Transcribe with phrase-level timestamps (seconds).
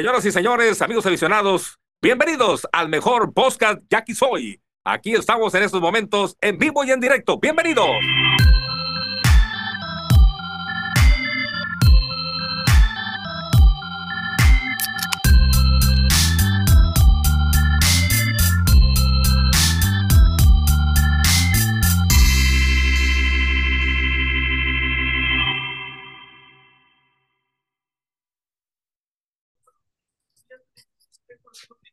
[0.00, 4.58] Señoras y señores, amigos aficionados, bienvenidos al mejor podcast Jackie Soy.
[4.82, 7.38] Aquí estamos en estos momentos en vivo y en directo.
[7.38, 7.90] Bienvenidos.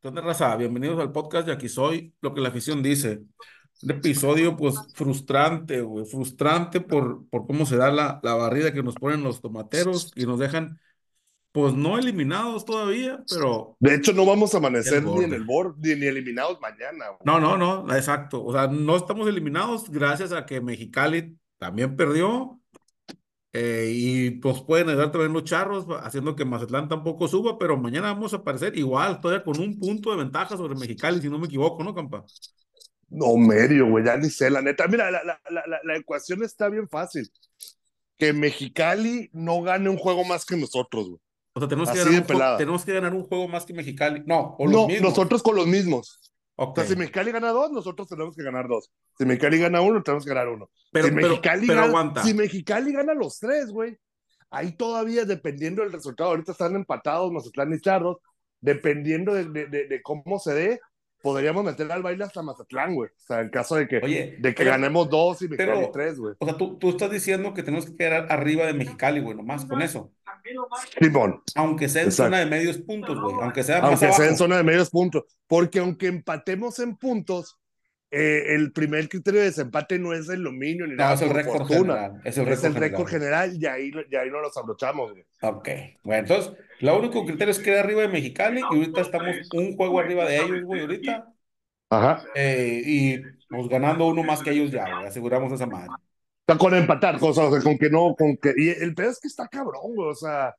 [0.00, 0.54] ¿Qué raza?
[0.54, 3.20] Bienvenidos al podcast de Aquí Soy, lo que la afición dice.
[3.82, 8.84] Un episodio, pues, frustrante, güey, frustrante por, por cómo se da la, la barrida que
[8.84, 10.78] nos ponen los tomateros y nos dejan,
[11.50, 13.76] pues, no eliminados todavía, pero...
[13.80, 17.08] De hecho, no vamos a amanecer ni en el board, ni, ni eliminados mañana.
[17.08, 17.20] Güey.
[17.24, 18.44] No, no, no, exacto.
[18.44, 22.60] O sea, no estamos eliminados gracias a que Mexicali también perdió,
[23.52, 28.12] eh, y pues pueden ayudar también los charros, haciendo que Mazatlán tampoco suba, pero mañana
[28.12, 31.46] vamos a aparecer igual, todavía con un punto de ventaja sobre Mexicali, si no me
[31.46, 32.24] equivoco, ¿no, Campa?
[33.10, 34.86] No, medio, güey, ya ni sé, la neta.
[34.86, 37.30] Mira, la, la, la, la, ecuación está bien fácil.
[38.18, 41.20] Que Mexicali no gane un juego más que nosotros, güey.
[41.54, 44.22] O sea, tenemos que, ganar un, tenemos que ganar un juego más que Mexicali.
[44.26, 45.10] No, o los no mismos.
[45.10, 46.20] nosotros con los mismos.
[46.60, 46.82] Okay.
[46.82, 48.90] O sea, si Mexicali gana dos, nosotros tenemos que ganar dos.
[49.16, 50.68] Si Mexicali gana uno, tenemos que ganar uno.
[50.90, 52.22] Pero, si, pero, Mexicali pero gana, aguanta.
[52.24, 53.96] si Mexicali gana los tres, güey,
[54.50, 58.16] ahí todavía dependiendo del resultado, ahorita están empatados Mazatlán y Charros,
[58.60, 60.80] dependiendo de, de, de, de cómo se dé,
[61.22, 63.08] podríamos meter al baile hasta Mazatlán, güey.
[63.10, 65.90] O sea, en caso de que, Oye, de que pero, ganemos dos y Mexicali pero,
[65.92, 66.34] tres, güey.
[66.40, 69.64] O sea, tú, tú estás diciendo que tenemos que quedar arriba de Mexicali, güey, nomás
[69.64, 70.10] con eso.
[71.00, 71.42] Simón.
[71.54, 72.30] Aunque sea en Exacto.
[72.30, 73.36] zona de medios puntos, güey.
[73.40, 75.24] Aunque sea Aunque en zona de medios puntos.
[75.46, 77.58] Porque aunque empatemos en puntos,
[78.10, 81.14] eh, el primer criterio de desempate no es el dominio ni no, nada.
[81.14, 82.20] es el récord general.
[82.24, 83.56] Es el récord, es el récord general.
[83.60, 85.12] y ahí, y ahí no los abrochamos.
[85.12, 85.24] Güey.
[85.42, 85.68] Ok,
[86.02, 90.00] bueno, entonces, lo único criterio es quedar arriba de Mexicali y ahorita estamos un juego
[90.00, 91.32] arriba de ellos, güey, ahorita.
[91.90, 92.24] Ajá.
[92.34, 95.88] Eh, y pues ganando uno más que ellos ya, güey, aseguramos esa madre.
[96.56, 98.54] Con empatar, o sea, con que no, con que.
[98.56, 100.54] Y el pedo es que está cabrón, güey, o sea.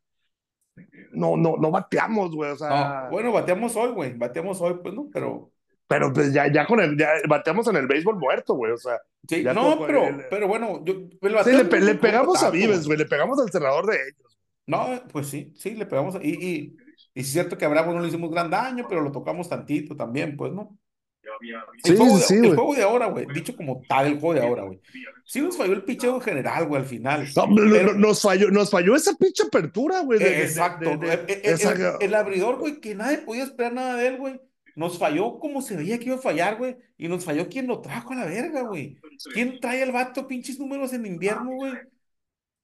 [1.11, 3.03] No, no, no bateamos, güey, o sea.
[3.05, 5.51] No, bueno, bateamos hoy, güey, bateamos hoy, pues no, pero.
[5.87, 8.99] Pero pues ya, ya con el, ya bateamos en el béisbol muerto, güey, o sea.
[9.27, 10.93] Sí, no, pero, el, pero bueno, yo.
[11.43, 14.37] Sí, le, pe le pegamos a Vives, güey, le pegamos al cerrador de ellos.
[14.67, 16.15] No, pues sí, sí, le pegamos.
[16.15, 16.77] A, y, y,
[17.15, 19.95] y es cierto que a Bravo no le hicimos gran daño, pero lo tocamos tantito
[19.95, 20.77] también, pues, ¿no?
[21.83, 24.33] Sí, el juego, sí, de, el juego de ahora, güey, dicho como tal, el juego
[24.33, 24.79] de ahora, güey.
[25.25, 27.27] Sí nos falló el picheo en general, güey, al final.
[27.35, 27.93] No, pero...
[27.93, 30.21] nos, falló, nos falló esa pinche apertura, güey.
[30.21, 30.97] Eh, exacto.
[30.97, 31.73] De, de, el, esa...
[31.73, 34.39] el, el, abridor, güey, que nadie podía esperar nada de él, güey.
[34.75, 36.77] Nos falló como se veía que iba a fallar, güey.
[36.97, 38.97] Y nos falló quien lo trajo a la verga, güey.
[39.33, 41.73] ¿Quién trae al vato pinches números en invierno, güey?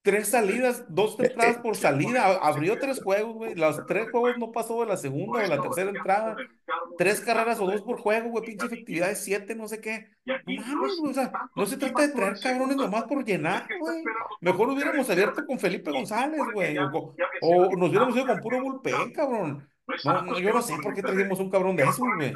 [0.06, 2.38] Tres salidas, dos entradas por salida.
[2.40, 3.56] Abrió tres juegos, güey.
[3.56, 6.36] Los tres juegos no pasó de la segunda o la tercera entrada.
[6.96, 8.44] Tres carreras o dos por juego, güey.
[8.44, 10.12] Pinche efectividad de siete, no sé qué.
[10.24, 11.10] Mames, güey.
[11.10, 14.04] O sea, no se trata de traer cabrones nomás por llenar, güey.
[14.40, 16.78] Mejor hubiéramos abierto con Felipe González, güey.
[16.78, 19.68] O, o, nos hubiéramos ido con puro bullpen, cabrón.
[20.04, 22.32] No, no, yo no sé por qué trajimos un cabrón de esos, güey.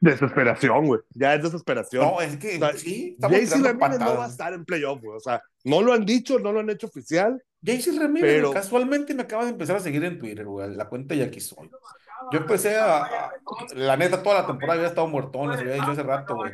[0.00, 1.00] Desesperación, güey.
[1.14, 2.04] Ya es desesperación.
[2.04, 3.16] No, es que o sea, sí.
[3.18, 5.16] JC Ramírez no va a estar en playoff, güey.
[5.16, 7.42] O sea, no lo han dicho, no lo han hecho oficial.
[7.62, 8.52] JC Ramírez, pero...
[8.52, 10.74] casualmente me acaba de empezar a seguir en Twitter, güey.
[10.74, 11.70] La cuenta ya aquí soy.
[12.32, 13.32] Yo empecé a, a,
[13.74, 16.52] La neta, toda la temporada había estado muertón, les había dicho hace rato, güey.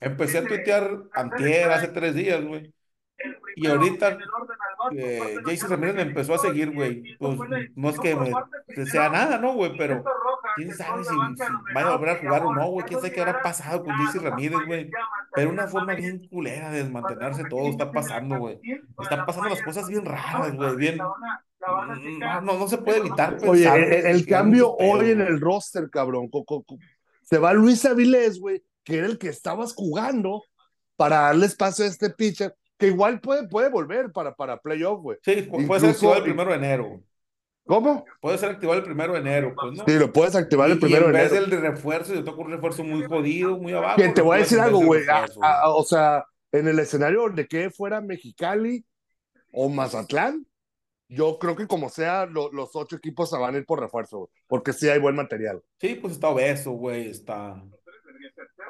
[0.00, 2.72] Empecé a tuitear antier, hace tres días, güey.
[3.56, 4.18] Y ahorita
[4.92, 7.16] eh, Jason Ramírez me empezó a seguir, güey.
[7.16, 7.38] Pues
[7.74, 8.32] no es que, me,
[8.68, 9.76] que sea nada, ¿no, güey?
[9.76, 10.04] Pero
[10.56, 12.86] quién sabe si, si vaya a volver a jugar o no, güey.
[12.86, 14.90] Quién sabe qué habrá pasado con Jason Ramírez, güey.
[15.34, 18.60] Pero una forma bien culera de desmantelarse todo está pasando, güey.
[19.00, 20.76] Están pasando las cosas bien raras, güey.
[20.76, 20.98] Bien.
[20.98, 23.38] No, no, no se puede evitar.
[23.46, 26.30] Oye, el, el cambio hoy en el roster, cabrón.
[27.22, 30.42] Se va Luis Avilés, güey, que era el que estabas jugando
[30.96, 35.18] para darle espacio a este pitcher que igual puede, puede volver para, para playoff, güey.
[35.22, 37.00] Sí, puede Incluso, ser activado el primero de enero.
[37.66, 38.04] ¿Cómo?
[38.20, 39.84] Puede ser activado el primero de enero, pues, ¿no?
[39.84, 41.34] Sí, lo puedes activar el primero y en de enero.
[41.34, 43.96] vez del de refuerzo, yo toco un refuerzo muy jodido, muy abajo.
[43.96, 45.02] Que te voy a decir algo, güey.
[45.64, 48.84] O sea, en el escenario de que fuera Mexicali
[49.52, 50.46] o Mazatlán,
[51.08, 54.18] yo creo que como sea, lo, los ocho equipos se van a ir por refuerzo,
[54.18, 55.62] güey, porque sí hay buen material.
[55.80, 57.62] Sí, pues está obeso, güey, está...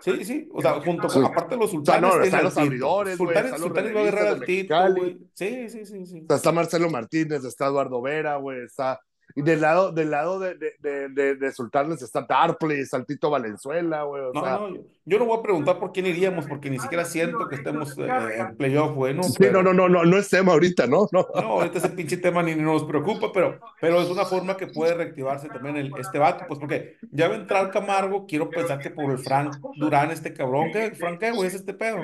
[0.01, 2.11] Sí, sí, o sea, junto con, aparte de los sultanes.
[2.11, 5.19] O sea, no, están los abridores, Sultanes, sultanes va a agarrar al título, güey.
[5.35, 6.21] Sí, sí, sí, sí.
[6.23, 9.01] O sea, está Marcelo Martínez, está Eduardo Vera, güey, está.
[9.37, 14.23] Y del lado, del lado de, de, de, de, Sultanes está Darpley, Saltito Valenzuela, güey.
[14.33, 14.41] no,
[14.71, 17.97] no, yo no voy a preguntar por quién iríamos, porque ni siquiera siento que estemos
[17.99, 19.13] eh, en playoff, güey.
[19.13, 19.23] ¿no?
[19.25, 21.07] Sí, no, no, no, no, no es tema ahorita, ¿no?
[21.13, 24.69] No, no ahorita ese pinche tema ni, nos preocupa, pero, pero es una forma que
[24.69, 28.79] puede reactivarse también el, este vato, pues porque ya va a entrar Camargo, quiero pensar
[28.79, 30.93] que por el Frank Durán, este cabrón, ¿qué?
[30.93, 31.49] Frank, ¿qué, güey?
[31.49, 31.99] Es este pedo.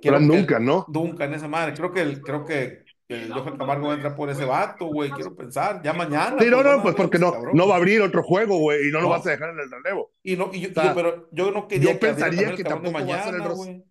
[0.00, 0.86] Quiero nunca, ¿no?
[0.88, 1.74] Nunca en esa madre.
[1.74, 5.80] Creo que, el, creo que que Johan Camargo entra por ese vato, güey, quiero pensar,
[5.82, 6.36] ya mañana.
[6.38, 9.00] Sí, no, no, pues porque no, no va a abrir otro juego, güey, y no,
[9.00, 10.12] lo vas a dejar en el relevo.
[10.22, 13.24] Y no, y yo, pero yo no quería yo pensaría que tampoco mañana, va a
[13.24, 13.84] ser el roster.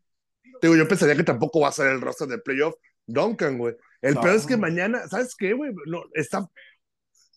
[0.61, 2.75] Digo, yo pensaría que tampoco va a ser el roster de playoff
[3.05, 3.75] Duncan, güey.
[4.01, 5.71] El peor es que mañana, ¿sabes qué, güey?
[5.85, 6.49] No, está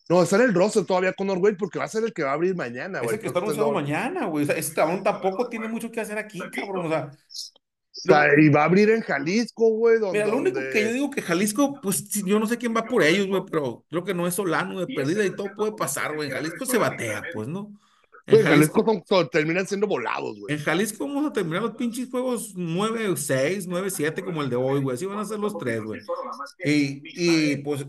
[0.09, 2.31] no, está en el roster todavía con Wade porque va a ser el que va
[2.31, 3.09] a abrir mañana, güey.
[3.09, 4.43] Es el que está anunciado mañana, güey.
[4.43, 6.87] O sea, ese cabrón tampoco tiene mucho que hacer aquí, cabrón.
[6.87, 7.11] O sea,
[8.03, 9.99] y va a abrir en Jalisco, güey.
[10.11, 13.03] Mira, lo único que yo digo que Jalisco, pues yo no sé quién va por
[13.03, 16.29] ellos, güey, pero creo que no es Solano de perdida y todo puede pasar, güey.
[16.29, 17.71] En Jalisco se batea, pues, ¿no?
[18.31, 20.55] En Jalisco, terminan siendo volados, güey.
[20.55, 24.95] En Jalisco vamos a terminar los pinches juegos 9-6, 9-7 como el de hoy, güey.
[24.95, 26.01] Así van a ser los tres, güey.
[26.63, 27.85] Y, y pues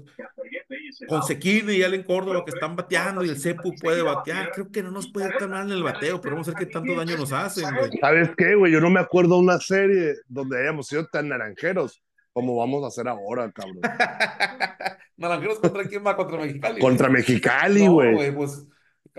[1.09, 4.51] con Sequini y Allen Córdoba que están bateando y el Cepu puede batear.
[4.53, 6.73] Creo que no nos puede estar mal en el bateo, pero vamos a ver qué
[6.73, 7.91] tanto daño nos hacen, güey.
[8.01, 8.73] ¿Sabes qué, güey?
[8.73, 12.03] Yo no me acuerdo de una serie donde hayamos sido tan naranjeros
[12.33, 13.81] como vamos a hacer ahora, cabrón.
[15.17, 16.17] naranjeros contra quién va?
[16.17, 16.81] Contra Mexicali.
[16.81, 18.11] Contra Mexicali, güey.
[18.11, 18.67] No, güey, pues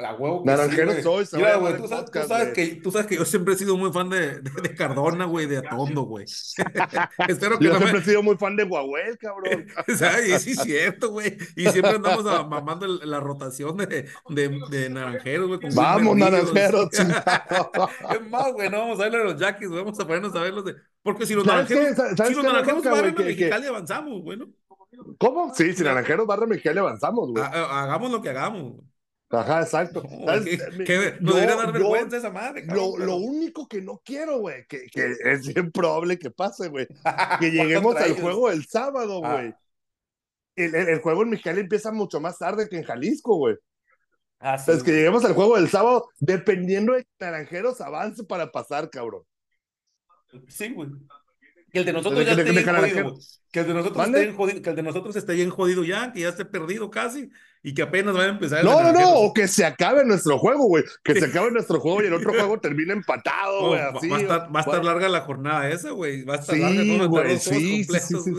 [0.02, 3.58] la huevo Naranjero soy, Mira, güey, tú, sabes, que, tú sabes que yo siempre he
[3.58, 6.26] sido muy fan de, de, Cardona, güey, de Atondo, güey.
[7.28, 9.68] Espero que yo siempre he sido muy fan de Huawei, cabrón.
[9.96, 10.42] ¿Sabes?
[10.42, 11.38] Sí, es cierto, güey.
[11.56, 15.60] Y siempre andamos mamando la rotación de, de, de naranjeros, güey.
[15.76, 16.90] Vamos, naranjeros.
[16.92, 20.66] es más, güey, no vamos a verle a los Jackies, vamos a ponernos a verlos
[20.66, 20.76] de.
[21.04, 21.96] Porque si los naranjeros,
[22.28, 24.50] si los naranjeros barren a Mexicali, avanzamos, güey, ¿no?
[25.20, 25.54] ¿Cómo?
[25.54, 27.44] Sí, si naranjeros barren a Mexicali, avanzamos, güey.
[27.44, 28.74] Hagamos lo que hagamos.
[29.32, 30.04] Ajá, exacto.
[31.22, 32.66] no debería dar vergüenza esa madre.
[32.66, 36.88] lo, lo, único que no quiero, güey, que, que, es bien probable que pase, güey,
[37.40, 39.34] que lleguemos al juego el sábado, ah.
[39.34, 39.54] güey.
[40.56, 43.56] El, el, juego en Mexicali empieza mucho más tarde que en Jalisco, güey.
[44.40, 49.24] Ah, es que lleguemos al juego del sábado, dependiendo de Naranjeros avance para pasar, cabrón.
[50.48, 50.90] Sí, güey.
[51.72, 53.18] Que el de nosotros ya esté bien jodido,
[53.52, 56.12] que el de nosotros esté bien jodido, que el de nosotros esté bien jodido ya,
[56.12, 57.30] que ya esté perdido casi,
[57.64, 60.38] y que apenas va a empezar el No, no, no, o que se acabe nuestro
[60.38, 60.84] juego, güey.
[61.04, 63.80] Que se acabe nuestro juego y el otro juego termine empatado, güey.
[63.80, 66.24] así, va, a estar, va a estar larga la jornada esa, güey.
[66.26, 68.34] Va a estar larga, no, güey, sí, completos, sí,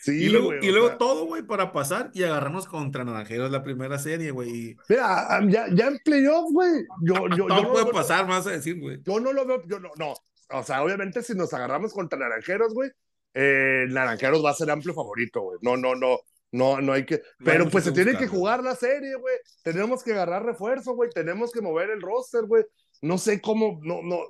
[0.00, 3.98] sí, y luego, y luego todo, güey, para pasar y agarrarnos contra Naranjeros la primera
[4.00, 4.76] serie, güey.
[4.88, 6.84] Mira, ya, ya en playoff, güey.
[7.02, 9.00] Yo, yo, todo puede pasar, más a decir, güey.
[9.04, 10.14] Yo no lo veo, yo no, no
[10.50, 12.90] o sea, obviamente si nos agarramos contra Naranjeros, güey,
[13.34, 15.58] eh, Naranjeros va a ser amplio favorito, güey.
[15.62, 16.18] No, no, no,
[16.52, 17.22] no, no hay que.
[17.44, 19.34] Pero pues se tiene que jugar la serie, güey.
[19.62, 21.10] Tenemos que agarrar refuerzo, güey.
[21.10, 22.64] Tenemos que mover el roster, güey.
[23.02, 24.20] No sé cómo, no, no,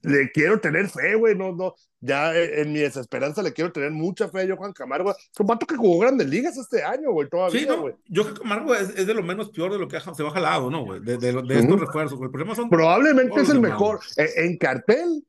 [0.00, 1.36] le quiero tener fe, güey.
[1.36, 5.10] No, no, ya en mi desesperanza le quiero tener mucha fe a Juan Camargo.
[5.10, 7.94] Es un que jugó grandes ligas este año, güey, todavía, sí, güey.
[8.08, 10.70] Yo Camargo es, es, de lo menos peor de lo que se baja al lado,
[10.70, 11.00] ¿no, güey?
[11.00, 12.18] De, de, de, estos refuerzos.
[12.20, 12.70] El problema son.
[12.70, 14.00] Probablemente es el mejor.
[14.16, 15.22] En, en cartel,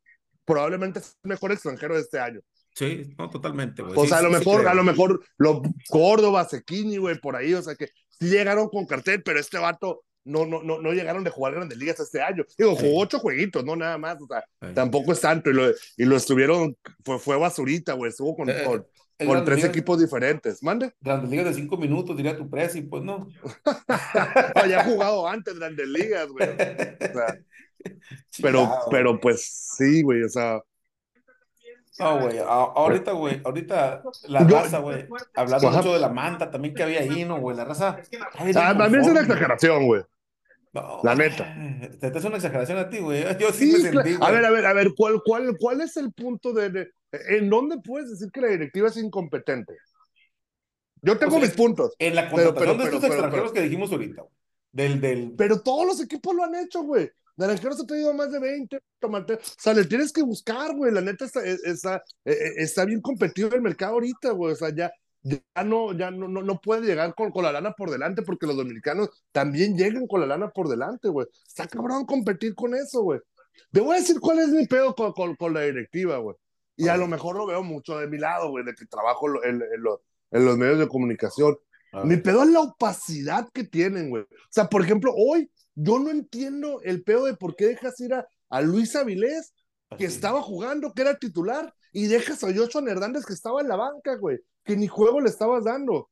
[0.45, 2.41] probablemente es el mejor extranjero de este año.
[2.75, 3.93] Sí, no, totalmente, güey.
[3.95, 7.61] O sea, a lo mejor, a lo mejor, los Córdoba, Sequini, güey, por ahí, o
[7.61, 7.87] sea que
[8.19, 11.77] sí llegaron con cartel, pero este vato no, no, no, no llegaron de jugar grandes
[11.77, 12.43] ligas este año.
[12.57, 16.03] Digo, jugó ocho jueguitos, no nada más, o sea, tampoco es tanto, y lo, y
[16.03, 16.75] lo estuvieron,
[17.05, 18.63] fue, fue basurita, güey, estuvo con, eh,
[19.25, 20.61] con, tres equipos diferentes.
[20.61, 20.91] ¿Mande?
[20.99, 23.29] Grandes ligas de cinco minutos, diría tu presi, pues no.
[24.67, 26.49] ya ha jugado antes grandes ligas, güey.
[26.49, 27.39] O sea,
[28.41, 30.61] pero, pero pues sí, güey, o sea.
[31.97, 36.83] No, güey, ahorita, güey, ahorita la raza, güey, hablando mucho de la manta también que
[36.83, 37.55] había ahí, ¿no, güey?
[37.55, 37.97] La raza.
[38.55, 40.01] Ah, a mí es una exageración, güey.
[41.03, 41.55] la neta.
[42.01, 43.23] Te es una exageración a ti, güey.
[43.39, 44.17] Yo sí, me sentí.
[44.19, 46.91] A ver, a ver, a ver, ¿cuál, cuál, cuál es el punto de,
[47.29, 49.77] ¿En dónde puedes decir que la directiva es incompetente?
[51.01, 51.93] Yo tengo mis puntos.
[51.99, 54.23] En la contratación de estos extranjeros que dijimos ahorita,
[54.71, 55.33] Del, del...
[55.37, 57.11] Pero todos los equipos lo han hecho, güey.
[57.37, 59.33] Naranjeros ha tenido más de 20, tomate.
[59.35, 60.91] O sea, le tienes que buscar, güey.
[60.91, 64.53] La neta está, e, está, e, e, está bien competido el mercado ahorita, güey.
[64.53, 67.73] O sea, ya, ya no, ya no, no, no puede llegar con, con, la lana
[67.73, 71.27] por delante porque los dominicanos también llegan con la lana por delante, güey.
[71.45, 73.19] Está cabrón competir con eso, güey.
[73.71, 76.35] Te voy a decir cuál es mi pedo con, con, con la directiva, güey.
[76.77, 79.61] Y a lo mejor lo veo mucho de mi lado, güey, de que trabajo en,
[79.61, 79.99] en, los,
[80.31, 81.57] en los medios de comunicación.
[82.03, 84.23] Mi pedo es la opacidad que tienen, güey.
[84.23, 88.13] O sea, por ejemplo, hoy yo no entiendo el pedo de por qué dejas ir
[88.13, 89.53] a, a Luis Avilés,
[89.97, 93.75] que estaba jugando, que era titular, y dejas a Joshua Hernández, que estaba en la
[93.75, 96.09] banca, güey, que ni juego le estabas dando.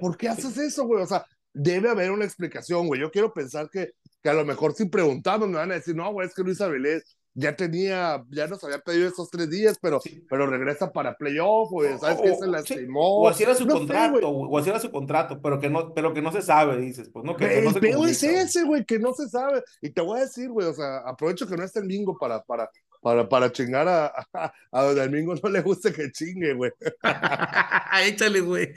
[0.00, 1.02] ¿Por qué haces eso, güey?
[1.02, 3.00] O sea, debe haber una explicación, güey.
[3.00, 3.92] Yo quiero pensar que,
[4.22, 6.60] que a lo mejor si preguntamos me van a decir, no, güey, es que Luis
[6.60, 10.00] Avilés ya tenía, ya nos había pedido esos tres días, pero,
[10.30, 12.34] pero regresa para playoff, güey, ¿sabes qué?
[12.36, 13.22] Se lastimó.
[13.22, 16.22] O así era su contrato, o así era su contrato, pero que no, pero que
[16.22, 19.12] no se sabe, dices, pues no, que, que no se es ese, güey, que no
[19.14, 19.64] se sabe.
[19.82, 22.40] Y te voy a decir, güey, o sea, aprovecho que no está el bingo para,
[22.42, 22.70] para,
[23.02, 26.70] para, para chingar a, a, a Domingo no le guste que chingue, güey.
[28.04, 28.72] Échale, güey.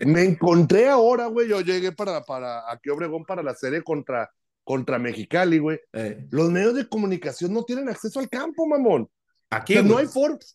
[0.00, 4.30] Me encontré ahora, güey, yo llegué para, para aquí Obregón para la serie contra
[4.68, 5.80] contra Mexicali, güey.
[5.94, 6.26] Eh.
[6.30, 9.08] Los medios de comunicación no tienen acceso al campo, mamón.
[9.48, 10.06] Aquí, no, hay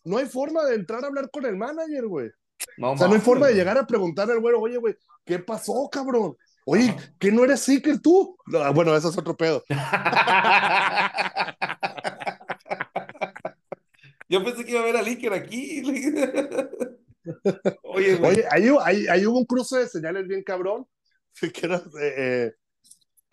[0.04, 2.30] no hay forma de entrar a hablar con el manager, güey.
[2.78, 4.94] No, o sea, no hay forma de llegar a preguntarle al güero, oye, güey,
[5.24, 6.36] ¿qué pasó, cabrón?
[6.64, 8.36] Oye, ¿qué no eres Seeker tú?
[8.72, 9.64] bueno, eso es otro pedo.
[14.28, 15.82] Yo pensé que iba a ver a Licker aquí.
[17.82, 18.30] Oye, güey.
[18.30, 18.68] Oye, ahí,
[19.08, 20.86] ahí, hubo un cruce de señales bien cabrón.
[21.36, 22.52] Si quieres, eh, eh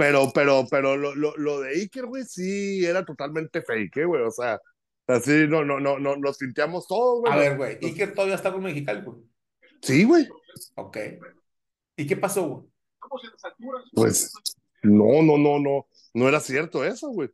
[0.01, 4.23] pero, pero, pero lo, lo, lo de Iker, güey, sí era totalmente fake, ¿eh, güey.
[4.23, 4.59] O sea,
[5.05, 7.31] así no, no, no, no, nos sintiamos todos, güey.
[7.31, 9.19] A ver, güey, Iker todavía está con Mexicali, güey.
[9.79, 10.27] Sí, güey.
[10.73, 10.97] Ok.
[11.97, 12.65] ¿Y qué pasó, güey?
[13.93, 14.33] Pues,
[14.81, 17.29] no, no, no, no, no era cierto eso, güey.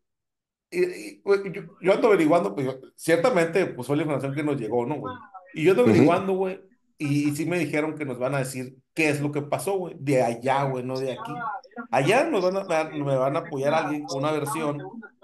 [0.69, 5.15] Y, yo, ando averiguando, pues ciertamente, pues fue la información que nos llegó, ¿no, güey?
[5.53, 6.59] Y yo ando averiguando, güey,
[6.99, 9.95] y, sí me dijeron que nos van a decir qué es lo que pasó, güey,
[9.99, 11.33] de allá, güey, no de aquí.
[11.91, 14.81] Allá nos van a, me van a apoyar alguien con una versión.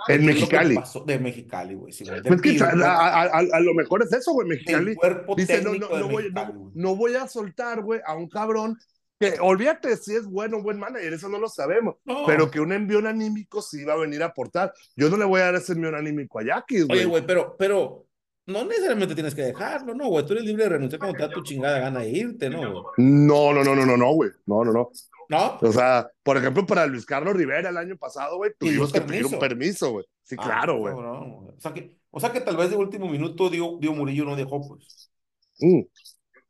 [0.08, 0.78] En Mexicali.
[1.06, 1.92] de Mexicali, güey.
[1.92, 4.48] Sí, pues que a, a, lo mejor es eso, güey.
[4.48, 4.96] Mexicali.
[5.36, 6.32] Dice, no, no, no, voy,
[6.76, 8.78] no, voy, a soltar, güey, a un cabrón
[9.20, 11.96] que, olvídate si es bueno o buen manager, eso no lo sabemos.
[12.28, 14.74] Pero que un envío anímico sí va a venir a aportar.
[14.96, 17.00] Yo no le voy a dar ese envío anímico a Jackie, güey.
[17.00, 18.06] Oye, güey, pero, pero
[18.46, 20.26] no necesariamente tienes que dejarlo, no, güey.
[20.26, 22.92] Tú eres libre de renunciar cuando te da tu chingada gana de irte, ¿no?
[22.98, 24.32] No, no, no, no, no, no, güey.
[24.46, 24.92] No, no, no.
[25.30, 25.58] ¿No?
[25.62, 29.26] O sea, por ejemplo, para Luis Carlos Rivera el año pasado, güey, tuvimos que pedir
[29.26, 30.06] un permiso, güey.
[30.24, 30.94] Sí, ah, claro, güey.
[30.94, 34.36] o, sea que, o sea que tal vez de último minuto Dio, Dio Murillo no
[34.36, 35.12] dejó, pues.
[35.60, 35.82] Mm.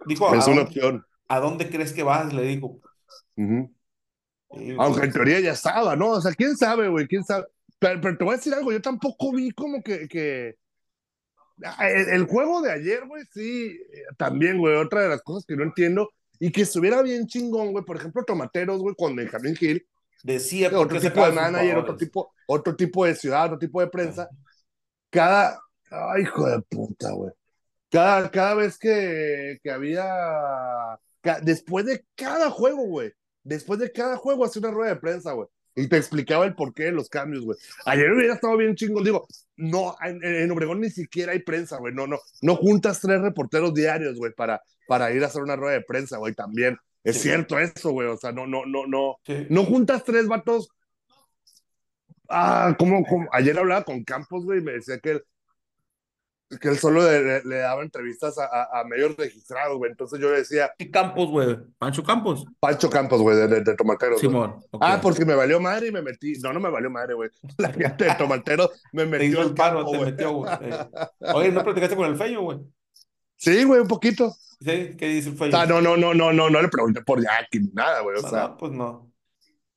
[0.05, 1.05] Dijo, es una opción.
[1.27, 2.33] ¿A dónde crees que vas?
[2.33, 2.79] Le dijo.
[4.79, 6.11] Aunque en teoría ya estaba, ¿no?
[6.11, 7.45] O sea, quién sabe, güey, quién sabe.
[7.79, 10.55] Pero, pero, te voy a decir algo, yo tampoco vi como que, que...
[11.63, 15.45] Ah, el, el, juego de ayer, güey, sí, eh, también, güey, otra de las cosas
[15.45, 17.85] que no entiendo y que estuviera bien chingón, güey.
[17.85, 19.85] Por ejemplo, Tomateros, güey, con Benjamin Hill.
[20.23, 24.29] Decía otro tipo de manager, otro tipo, otro tipo de ciudad, otro tipo de prensa.
[25.09, 25.59] Cada.
[25.91, 27.31] Ay, hijo de puta, güey.
[27.91, 30.05] Cada, cada vez que, que había.
[31.43, 33.11] Después de cada juego, güey.
[33.43, 36.83] Después de cada juego, hacía una rueda de prensa, güey y te explicaba el porqué
[36.83, 37.57] de los cambios, güey.
[37.85, 42.07] Ayer hubiera estado bien chingón, digo, no, en, Obregón ni siquiera hay prensa, güey, no,
[42.07, 45.81] no, no juntas tres reporteros diarios, güey, para, para ir a hacer una rueda de
[45.83, 46.77] prensa, güey, también.
[47.03, 49.17] Es cierto eso, güey, o sea, no, no, no, no,
[49.49, 50.69] no juntas tres vatos.
[52.29, 55.21] Ah, como, ayer hablaba con Campos, güey, y me decía que
[56.59, 59.91] que él solo le, le, daba entrevistas a, a, medios registrados, güey.
[59.91, 60.71] Entonces yo le decía.
[60.77, 61.57] ¿Qué Campos, güey?
[61.77, 62.45] ¿Pancho Campos?
[62.59, 64.19] Pancho Campos, güey, de, de, Tomateros.
[64.19, 64.59] Simón.
[64.79, 66.33] Ah, porque me valió madre y me metí.
[66.39, 67.29] No, no me valió madre, güey.
[67.57, 69.41] La gente de Tomateros me metió.
[69.41, 70.51] el paro, te metió, güey.
[71.33, 72.59] Oye, ¿no platicaste con el feño, güey?
[73.35, 74.33] Sí, güey, un poquito.
[74.59, 74.95] ¿Sí?
[74.97, 75.65] ¿Qué dice el feño?
[75.65, 78.17] No, no, no, no, no, no le pregunté por Jackie ni nada, güey.
[78.17, 79.11] O no, sea, no, pues no.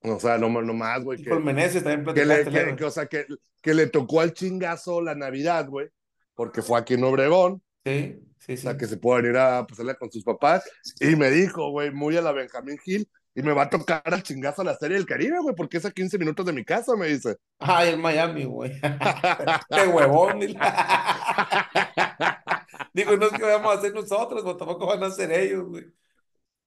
[0.03, 1.23] O sea, no, no más, güey.
[1.23, 2.45] Que, por Meneses también platicaste.
[2.45, 3.27] Que, le, que, o sea, que,
[3.61, 5.91] que le tocó al chingazo la Navidad, güey
[6.37, 7.61] porque fue aquí en Obregón.
[7.85, 8.67] Sí, sí, sí.
[8.67, 10.63] O sea, que se puede venir a pasarle con sus papás.
[11.01, 14.23] Y me dijo, güey, muy a la Benjamín Gil, y me va a tocar al
[14.23, 16.97] chingazo a la Serie del Caribe, güey, porque es a 15 minutos de mi casa,
[16.97, 17.37] me dice.
[17.59, 18.73] Ay, el Miami, güey.
[19.71, 20.41] Qué huevón.
[22.95, 25.85] Digo, no es que vamos a hacer nosotros, güey, tampoco van a hacer ellos, güey.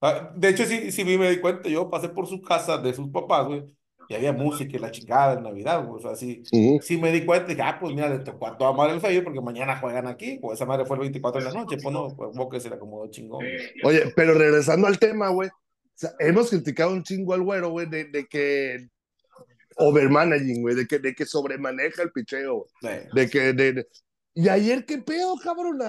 [0.01, 3.09] Ah, de hecho, sí, sí me di cuenta, yo pasé por su casa de sus
[3.09, 3.65] papás, güey,
[4.09, 6.41] y había música y la chingada en Navidad, o sea, sí,
[6.81, 9.01] sí me di cuenta y dije, ah, pues mira, le tocó a toda madre el
[9.01, 11.93] feo porque mañana juegan aquí, pues esa madre fue el 24 de la noche, pues
[11.93, 13.45] no, pues vos que se le acomodó chingón.
[13.83, 15.53] Oye, pero regresando al tema, güey, o
[15.93, 18.87] sea, hemos criticado un chingo al güero, güey, de, de que
[19.77, 22.65] overmanaging, güey, de que, de que sobremaneja el picheo,
[23.13, 23.87] de que, de,
[24.33, 25.81] y ayer, ¿qué pedo, cabrón?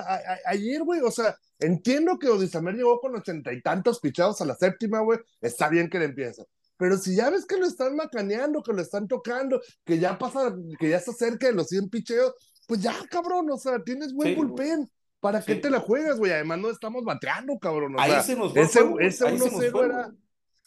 [0.45, 4.57] ayer, güey, o sea, entiendo que Odisamer llegó con ochenta y tantos pichados a la
[4.57, 6.45] séptima, güey, está bien que le empieza
[6.81, 10.57] pero si ya ves que lo están macaneando, que lo están tocando, que ya pasa,
[10.79, 12.33] que ya está cerca de los 100 picheos,
[12.67, 14.91] pues ya, cabrón, o sea, tienes buen bullpen.
[15.21, 16.33] ¿Para qué te la juegas, güey?
[16.33, 17.97] Además, no estamos bateando, cabrón.
[17.97, 18.63] O Ahí sea, se nos fue.
[18.63, 20.11] Ese, ese 1-0 era.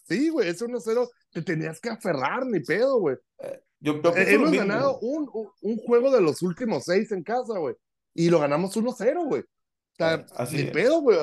[0.08, 3.16] Sí, güey, ese 1-0 te tenías que aferrar, ni pedo, güey.
[3.40, 5.28] Eh, yo, eh, hemos ganado un,
[5.64, 7.74] un, juego de los últimos seis en casa, güey.
[8.14, 9.42] Y lo ganamos 1-0, güey.
[9.42, 11.18] O sea, eh, ni pedo, güey.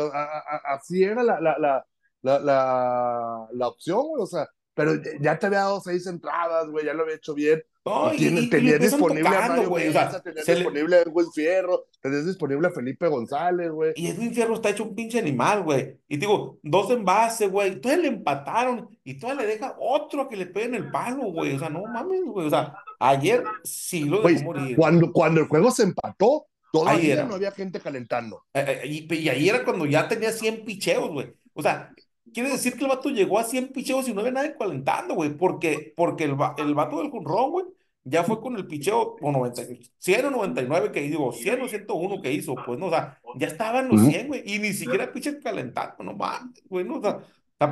[0.64, 1.86] Así era la, la, la,
[2.22, 4.22] la, la, la opción, güey.
[4.24, 4.48] O sea,
[4.80, 7.62] pero ya te había dado seis entradas, güey, ya lo había hecho bien.
[7.84, 9.88] No, y, tenía disponible a Mario güey.
[9.88, 13.92] O sea, tenías disponible a Edwin Fierro, tenías disponible a Felipe González, güey.
[13.96, 15.98] Y Edwin Fierro está hecho un pinche animal, güey.
[16.08, 17.78] Y digo, dos envases, güey.
[17.78, 21.56] Todavía le empataron y todavía le deja otro que le peguen el palo, güey.
[21.56, 22.46] O sea, no mames, güey.
[22.46, 24.76] O sea, ayer sí lo dejó morir.
[24.78, 28.46] Cuando, cuando el juego se empató, todavía no había gente calentando.
[28.54, 31.34] Eh, eh, y, y ahí era cuando ya tenía 100 picheos, güey.
[31.52, 31.92] O sea,
[32.32, 35.36] quiere decir que el vato llegó a 100 picheos y no había nadie calentando, güey,
[35.36, 37.66] porque, porque el, el vato del Junrón, güey,
[38.04, 39.62] ya fue con el picheo o 90,
[39.98, 43.46] 100 o 99 que digo, 100 o 101 que hizo, pues no, o sea, ya
[43.46, 47.20] estaban los 100, güey, y ni siquiera piches calentando, no mames, güey, no, o sea,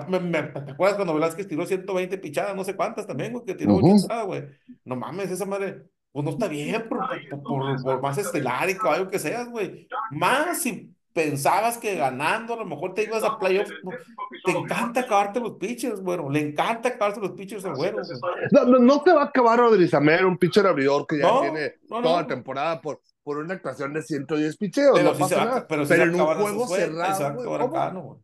[0.08, 3.54] me, me, ¿te acuerdas cuando Velázquez tiró 120 pichadas, no sé cuántas también, güey, que
[3.54, 4.26] tiró uh -huh.
[4.26, 4.44] güey?
[4.84, 6.98] No mames, esa madre, pues no está bien por,
[7.42, 9.88] por, por, más estelar y caballo que seas, güey.
[10.10, 13.72] Más si pensabas que ganando a lo mejor te ibas a playoffs.
[14.44, 17.98] Te encanta acabarte los pitchers, bueno, le encanta acabarse los pitchers al güero.
[18.52, 22.22] No, no, no, te va a acabar Rodrizamer, un pitcher abridor que ya tiene toda
[22.22, 24.92] la temporada por, por una actuación de 110 picheos.
[24.94, 25.66] Pero, no pasa nada.
[25.66, 28.20] pero, pero en un juego cerrado.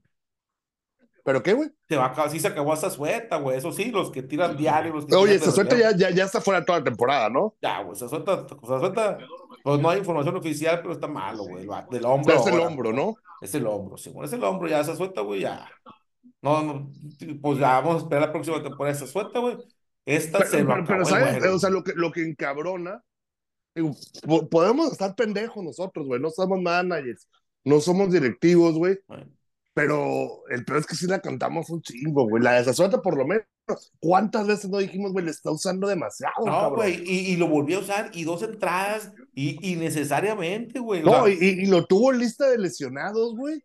[1.25, 1.71] ¿Pero qué, güey?
[1.89, 3.57] Se va a sí se acabó esa sueta, güey.
[3.57, 4.93] Eso sí, los que tiran diario.
[4.93, 7.55] Los que Oye, esa sueta ya, ya, ya, está fuera toda la temporada, ¿no?
[7.63, 9.19] Ya, güey, esa sueta, esa sueta,
[9.65, 11.67] pues no hay información oficial, pero está malo, güey.
[11.91, 12.35] Del hombro.
[12.35, 13.15] Es el hombro, ¿no?
[13.41, 15.67] Es el hombro, sí, bueno, es el hombro, ya esa sueta, güey, ya.
[16.43, 16.93] No, no,
[17.41, 19.57] pues ya vamos a esperar la próxima temporada esa sueta, güey.
[20.05, 21.47] Esta pero, se pero, pero ¿sabes?
[21.47, 23.03] O sea, lo que, lo que encabrona,
[23.75, 23.97] digo,
[24.51, 27.27] podemos estar pendejos nosotros, güey, no somos managers,
[27.65, 28.99] no somos directivos, güey.
[29.73, 32.43] Pero el peor es que sí la cantamos un chingo, güey.
[32.43, 33.47] La de suerte por lo menos.
[33.99, 36.45] ¿Cuántas veces no dijimos, güey, le está usando demasiado?
[36.45, 41.03] No, güey, y, y, lo volvió a usar, y dos entradas, y, y necesariamente, güey.
[41.03, 43.63] No, y, y, lo tuvo en lista de lesionados, güey.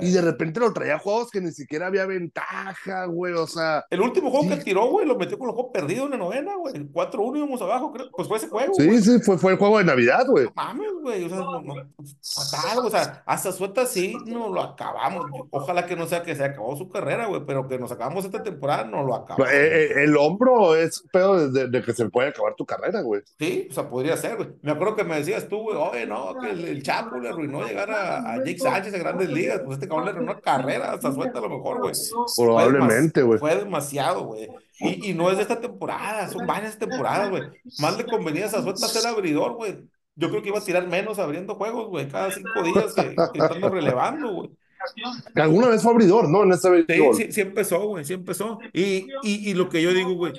[0.00, 3.84] Y de repente lo traía a juegos que ni siquiera había ventaja, güey, o sea...
[3.90, 6.54] El último juego que tiró, güey, lo metió con el juego perdido en la novena,
[6.54, 6.74] güey.
[6.74, 8.08] 4-1 íbamos abajo, creo.
[8.12, 10.44] Pues fue ese juego, Sí, sí, fue, fue el juego de Navidad, güey.
[10.44, 11.74] No mames, güey, o sea, no, no,
[12.22, 15.26] fatal, o sea, hasta suelta sí, no lo acabamos.
[15.50, 18.42] Ojalá que no sea que se acabó su carrera, güey, pero que nos acabamos esta
[18.42, 19.52] temporada, no lo acabamos.
[19.52, 23.22] Eh, eh, el hombro es pedo de, de, que se puede acabar tu carrera, güey.
[23.38, 24.50] Sí, o sea, podría ser, güey.
[24.62, 27.66] Me acuerdo que me decías tú, güey, oye, no, que el, el Chapo le arruinó
[27.66, 30.92] llegar a, a Jake Sánchez en Grandes Ligas, pues este cabrón le arruinó carrera carrera,
[30.92, 31.92] hasta suelta a lo mejor, güey.
[32.36, 33.38] Probablemente, güey.
[33.38, 34.48] Fue, demasiado, güey.
[34.78, 37.42] Y, y, no es de esta temporada, son varias temporadas, güey.
[37.80, 39.78] Más le convenía a suelta ser abridor, güey.
[40.16, 43.38] Yo creo que iba a tirar menos abriendo juegos, güey, cada cinco días que, que
[43.38, 44.50] estando relevando, güey.
[45.34, 46.42] Que alguna vez fue abridor, ¿no?
[46.42, 48.58] En esta sí, sí, sí, empezó, güey, sí empezó.
[48.72, 50.32] Y, y, y lo que yo digo, güey,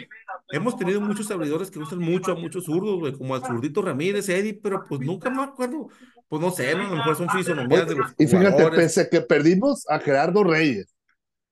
[0.49, 4.29] hemos tenido muchos abridores que usan mucho a muchos zurdos, güey, como al zurdito Ramírez,
[4.29, 5.89] Eddie, pero pues nunca me acuerdo,
[6.31, 6.85] pues no sé, ¿no?
[6.85, 10.45] a lo mejor son fisonomías de los Y fíjate, pese a que perdimos a Gerardo
[10.45, 10.95] Reyes,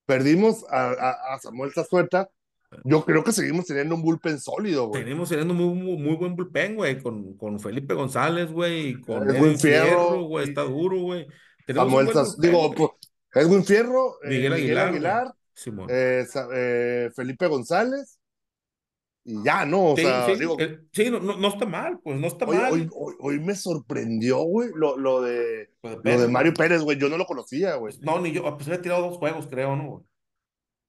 [0.06, 2.30] perdimos a, a, a Samuel Zazueta,
[2.86, 5.04] yo creo que seguimos teniendo un bullpen sólido, güey.
[5.04, 9.30] Tenemos teniendo muy, muy, muy buen bullpen, güey, con, con Felipe González, güey, y con
[9.30, 11.28] Edwin Fierro, güey, está duro, güey.
[11.68, 12.90] Samuel Zaz, digo, pues,
[13.34, 15.36] Edwin Fierro, Miguel, eh, Miguel Aguilar, Aguilar
[15.90, 18.18] eh, eh, Felipe González,
[19.30, 19.92] y ya, ¿no?
[19.92, 22.58] O sí, sea, sí, digo, eh, sí no, no, está mal, pues no está hoy,
[22.58, 22.74] mal.
[22.74, 26.82] Hoy, hoy, hoy, me sorprendió, güey, lo, lo, de, pues de lo de Mario Pérez,
[26.82, 27.94] güey, yo no lo conocía, güey.
[28.02, 29.90] No, ni yo, pues había tirado dos juegos, creo, ¿no?
[29.92, 30.06] O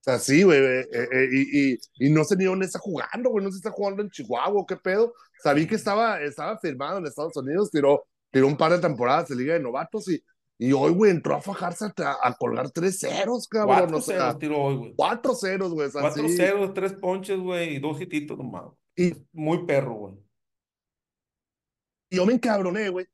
[0.00, 3.44] sea, sí, güey, eh, eh, y, y, y, no sé ni dónde está jugando, güey,
[3.44, 5.12] no sé si está jugando en Chihuahua, qué pedo.
[5.42, 9.36] Sabí que estaba, estaba firmado en Estados Unidos, tiró, tiró un par de temporadas de
[9.36, 10.24] Liga de Novatos y,
[10.62, 13.78] y hoy, güey, entró a fajarse a, a colgar tres ceros, cabrón.
[13.78, 14.94] Cuatro o sea, ceros tiró hoy, güey.
[14.94, 15.90] Cuatro ceros, güey.
[15.90, 16.36] Cuatro sí.
[16.36, 18.64] ceros, tres ponches, güey, y dos hititos nomás.
[18.94, 20.14] Y, Muy perro, güey.
[22.10, 23.06] Y yo me encabroné, güey.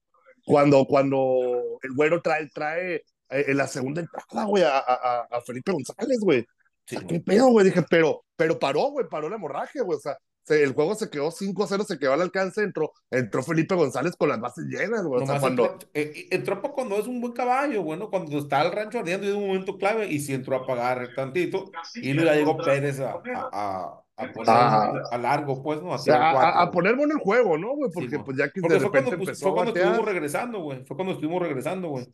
[0.45, 5.41] Cuando, cuando el güero trae, trae eh, en la segunda entrada, güey, a, a, a,
[5.43, 6.45] Felipe González, güey.
[6.85, 7.67] Sí, ¿Qué pedo, güey?
[7.67, 9.99] Dije, pero, pero paró, güey, paró la hemorragia, güey.
[9.99, 13.75] O sea, se, el juego se quedó 5-0, se quedó al alcance, entró, entró Felipe
[13.75, 15.23] González con las bases llenas, güey.
[15.23, 15.65] O sea, cuando...
[15.73, 19.31] entró, eh, entró cuando es un buen caballo, bueno, cuando está el rancho ardiendo y
[19.31, 23.01] es un momento clave, y sí entró a pagar tantito, y luego ya llegó Pérez
[23.01, 25.93] a, a, a poner ah, a largo, pues, ¿no?
[25.93, 27.91] A, a, a, poner bueno el juego, ¿no, güey?
[27.93, 30.85] Porque, sí, pues, ya que Porque de fue cuando, empezó fue cuando estuvimos regresando, güey.
[30.85, 32.07] Fue cuando estuvimos regresando, güey.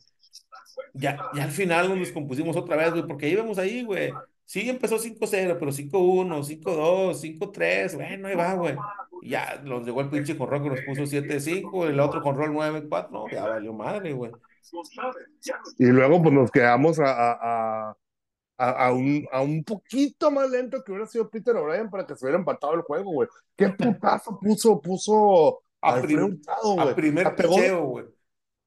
[0.94, 4.10] Ya, ya al final nos descompusimos otra vez, güey, porque íbamos ahí, güey.
[4.52, 8.76] Sí, empezó 5-0, pero 5-1, 5-2, 5-3, bueno, ahí va, güey.
[9.22, 13.30] Ya nos llegó el pinche conrol que nos puso 7-5, el otro conrol 9-4, no,
[13.30, 14.30] ya valió madre, güey.
[15.78, 17.96] Y luego, pues nos quedamos a, a,
[18.58, 22.14] a, a, un, a un poquito más lento que hubiera sido Peter O'Brien para que
[22.14, 23.30] se hubiera empatado el juego, güey.
[23.56, 26.42] ¿Qué putazo puso, puso a, prim
[26.94, 28.04] primer picheo, güey?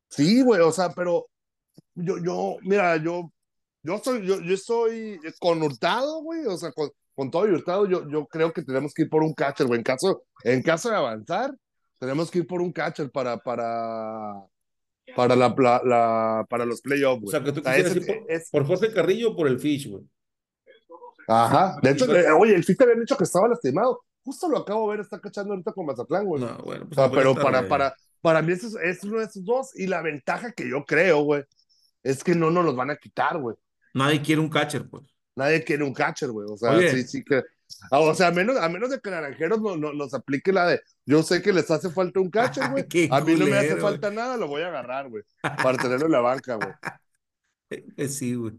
[0.10, 1.28] Sí, güey, o sea, pero
[1.94, 3.30] yo, yo, mira, yo
[3.86, 8.10] yo soy, yo, yo estoy con Hurtado, güey, o sea, con, con todo Hurtado, yo,
[8.10, 9.78] yo creo que tenemos que ir por un catcher, güey.
[9.78, 11.54] En caso, en caso de avanzar,
[12.00, 14.34] tenemos que ir por un catcher para, para,
[15.16, 17.28] para, la, la, para los playoffs, güey.
[17.28, 19.88] O sea, que tú quieres ir por, es, por Jorge Carrillo o por el Fish,
[19.90, 20.04] güey.
[21.28, 21.78] Ajá.
[21.82, 22.06] De hecho,
[22.40, 24.02] oye, el Fish te habían dicho que estaba lastimado.
[24.24, 26.42] Justo lo acabo de ver, está cachando ahorita con Mazatlán, güey.
[26.42, 29.76] No, bueno, pues pero para, para, para mí es, es uno de esos dos.
[29.76, 31.44] Y la ventaja que yo creo, güey,
[32.02, 33.56] es que no nos los van a quitar, güey.
[33.96, 35.04] Nadie quiere un catcher, pues.
[35.36, 36.48] Nadie quiere un catcher, güey.
[36.50, 37.42] O sea, sí, sí que.
[37.90, 40.68] Ah, o sea, a menos, a menos de que Naranjeros no, no, nos aplique la
[40.68, 42.86] de yo sé que les hace falta un catcher, güey.
[43.10, 45.24] a mí no me hace falta nada, lo voy a agarrar, güey.
[45.42, 46.70] Para tenerlo en la banca, güey.
[47.98, 48.54] Eh, sí, güey.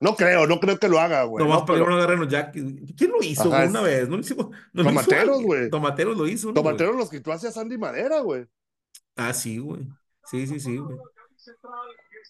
[0.00, 1.44] No creo, no creo que lo haga, güey.
[1.44, 2.50] Nomás no, para que no agarren los Jack.
[2.52, 4.08] ¿Quién lo hizo una vez?
[4.08, 4.48] No lo hicimos.
[4.72, 5.70] No Tomateros, güey.
[5.70, 6.52] Tomateros lo hizo.
[6.52, 8.44] Tomateros los que tú hacías Sandy Madera, güey.
[9.14, 9.86] Ah, sí, güey.
[10.24, 10.98] Sí, sí, sí, güey.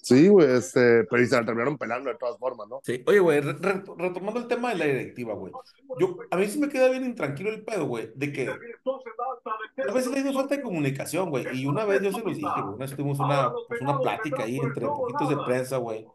[0.00, 2.81] Sí, güey, este, pero se la terminaron pelando de todas formas, ¿no?
[2.83, 5.52] Sí, oye, güey, retomando el tema de la directiva, güey.
[5.98, 10.12] Yo, a mí sí me queda bien intranquilo el pedo, güey, de que a veces
[10.12, 12.76] le dio falta de comunicación, güey, y una vez yo se los dije, güey, una
[12.76, 16.07] vez tuvimos una, pues, una plática ahí entre poquitos de prensa, güey,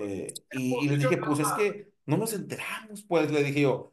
[0.00, 3.92] eh, y, y les dije, pues es que no nos enteramos, pues, le dije yo,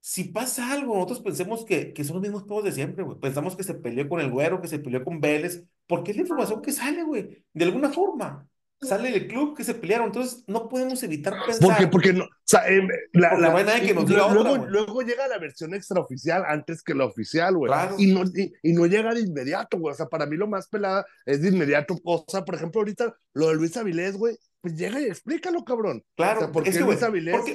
[0.00, 3.18] si pasa algo, nosotros pensemos que, que son los mismos todos de siempre, güey.
[3.18, 6.22] Pensamos que se peleó con el güero, que se peleó con Vélez, porque es la
[6.22, 7.44] información que sale, güey.
[7.52, 8.48] De alguna forma.
[8.82, 11.68] Sale el club que se pelearon, entonces no podemos evitar pensar.
[11.68, 12.80] Porque, porque no, o sea, eh,
[13.12, 17.72] la, que nos luego, luego, llega la versión extraoficial antes que la oficial, güey.
[17.98, 18.24] Y, no,
[18.62, 19.92] y, no llega de inmediato, güey.
[19.92, 21.96] O sea, para mí lo más pelada es de inmediato.
[22.04, 26.02] O sea, por ejemplo, ahorita lo de Luis Avilés, güey, pues llega y explícalo, cabrón.
[26.16, 26.72] Claro, porque,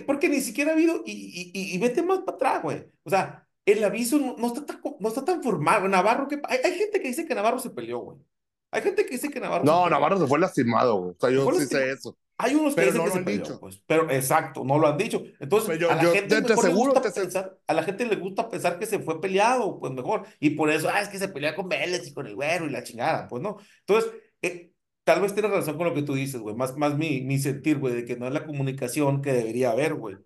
[0.05, 2.85] porque, ni siquiera ha habido, y, y, vete más para atrás, güey.
[3.03, 5.89] O sea, el aviso no, está, tan, no está tan formal.
[5.89, 8.17] Navarro, que hay, hay, gente que dice que Navarro se peleó, güey.
[8.71, 9.63] Hay gente que dice que Navarro.
[9.63, 11.11] No, Navarro se fue lastimado, güey.
[11.11, 12.17] O sea, yo sí sé eso.
[12.37, 13.81] Hay unos que dicen que se peleó, pues.
[13.87, 15.23] Pero exacto, no lo han dicho.
[15.39, 18.85] Entonces, a la gente te, le gusta pensar, a la gente le gusta pensar que
[18.85, 20.25] se fue peleado, pues mejor.
[20.41, 22.71] Y por eso, ah, es que se pelea con Vélez y con el güero y
[22.71, 23.57] la chingada, pues no.
[23.79, 24.73] Entonces, eh,
[25.05, 26.55] tal vez tiene razón con lo que tú dices, güey.
[26.55, 29.93] Más, más mi, mi sentir, güey, de que no es la comunicación que debería haber,
[29.93, 30.17] güey.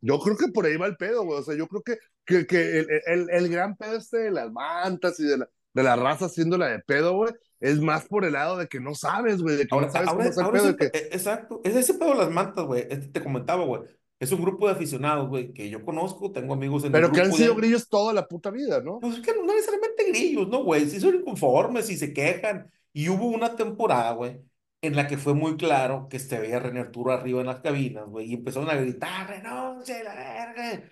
[0.00, 1.40] Yo creo que por ahí va el pedo, güey.
[1.40, 4.52] O sea, yo creo que, que, que el, el, el, gran pedo este de las
[4.52, 8.34] mantas y de la, de la raza haciéndola de pedo, güey, es más por el
[8.34, 10.76] lado de que no sabes, güey, de que no sabes cómo es el pedo.
[10.76, 10.86] que...
[10.86, 12.82] E, exacto, es ese pedo de las mantas, güey.
[12.82, 13.82] Este te comentaba, güey.
[14.18, 17.24] Es un grupo de aficionados, güey, que yo conozco, tengo amigos en Pero el grupo
[17.24, 19.00] que han sido grillos toda la puta vida, ¿no?
[19.00, 20.88] Pues es que no necesariamente grillos, ¿no, güey?
[20.88, 24.40] Si son inconformes, si se quejan, y hubo una temporada, güey,
[24.80, 28.06] en la que fue muy claro que se veía René Arturo arriba en las cabinas,
[28.06, 30.82] güey, y empezaron a gritar, renuncie, la verga.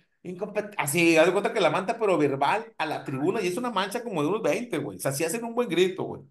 [0.77, 3.71] Así, haz de cuenta que la manta, pero verbal, a la tribuna, y es una
[3.71, 4.99] mancha como de unos 20, güey.
[4.99, 6.23] O sea, sí hacen un buen grito, güey.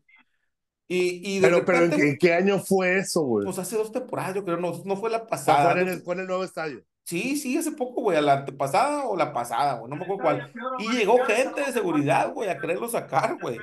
[0.88, 3.46] Y, y pero, pero ¿en qué, año fue eso, güey?
[3.46, 5.72] Pues hace dos temporadas, yo creo, no, no fue la pasada.
[5.72, 6.84] Fue en, el, fue en el nuevo estadio.
[7.10, 10.22] Sí, sí, hace poco, güey, a la antepasada o la pasada, güey, no me acuerdo
[10.22, 10.54] cuál.
[10.78, 13.58] Y llegó gente de seguridad, güey, a quererlo sacar, güey.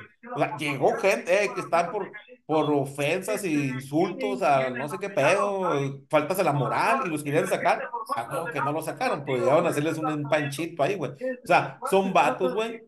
[0.59, 2.11] Llegó gente eh, que están por,
[2.45, 5.71] por ofensas e insultos a no sé qué pedo,
[6.09, 7.89] faltas a la moral y los querían sacar.
[8.17, 11.11] Ah, que no lo sacaron, pero llegaron a hacerles un panchito ahí, güey.
[11.11, 12.83] O sea, son vatos, güey,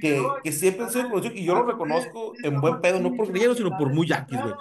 [0.00, 3.56] que, que siempre han sido y yo lo reconozco en buen pedo, no por grilleros,
[3.56, 4.54] sino por muy yaquis, güey.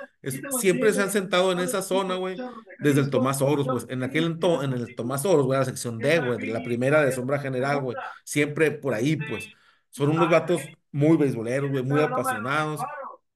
[0.60, 2.38] Siempre se han sentado en esa zona, güey,
[2.80, 6.20] desde el Tomás Oros, pues, en aquel en el Tomás Oros güey, la sección D,
[6.20, 9.50] güey, la primera de sombra general, güey, siempre por ahí, pues,
[9.90, 12.82] son unos gatos muy beisboleros, güey, muy apasionados,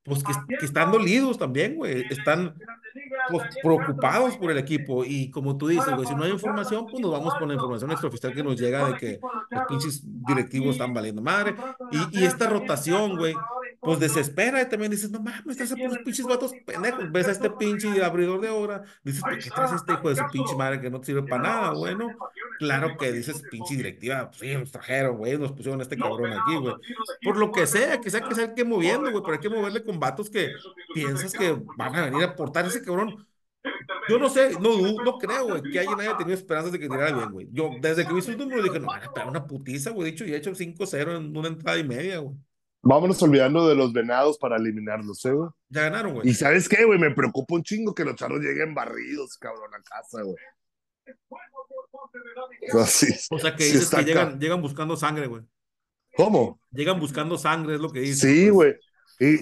[0.04, 2.56] pues que, que están dolidos también, güey, están
[3.30, 5.04] pues, preocupados por el equipo.
[5.06, 7.92] Y como tú dices, güey, si no hay información, pues nos vamos con la información
[7.92, 9.20] extraoficial que nos llega de que
[9.50, 11.56] los pinches directivos están valiendo madre.
[11.92, 13.34] Y, y esta rotación, güey,
[13.80, 17.12] pues desespera y también dices, no mames, estás los pinches vatos pendejos.
[17.12, 20.16] Ves a este pinche abridor de obra, dices, ¿por qué traes a este hijo de
[20.16, 21.74] su pinche madre que no te sirve para nada?
[21.74, 22.10] Bueno,
[22.60, 26.34] claro que dices, pinche directiva, pues sí, nos trajeron, güey, nos pusieron a este cabrón
[26.34, 26.76] aquí, güey.
[27.24, 29.84] Por lo que sea, que sea que sea que moviendo, güey, pero hay que moverle
[29.84, 30.52] con vatos que
[30.94, 33.28] piensas que van a venir a aportar ese cabrón
[34.10, 37.12] yo no sé, no, no creo, güey, que alguien haya tenido esperanzas de que tirara
[37.12, 37.48] bien, güey.
[37.52, 40.12] Yo, desde que vi su número, dije, no, van a pegar una putiza, güey.
[40.12, 42.36] Dicho y hecho 5-0 en una entrada y media, güey.
[42.82, 45.50] Vámonos olvidando de los venados para eliminarlos, ¿eh, güey?
[45.70, 46.30] Ya ganaron, güey.
[46.30, 47.00] Y ¿sabes qué, güey?
[47.00, 50.36] Me preocupa un chingo que los charros lleguen barridos, cabrón, a casa, güey.
[53.32, 55.44] O sea, que dices que llegan, llegan buscando sangre, güey.
[56.16, 56.60] ¿Cómo?
[56.72, 58.30] Llegan buscando sangre, es lo que dicen.
[58.30, 58.76] Sí, pues.
[59.20, 59.36] güey.
[59.36, 59.40] Y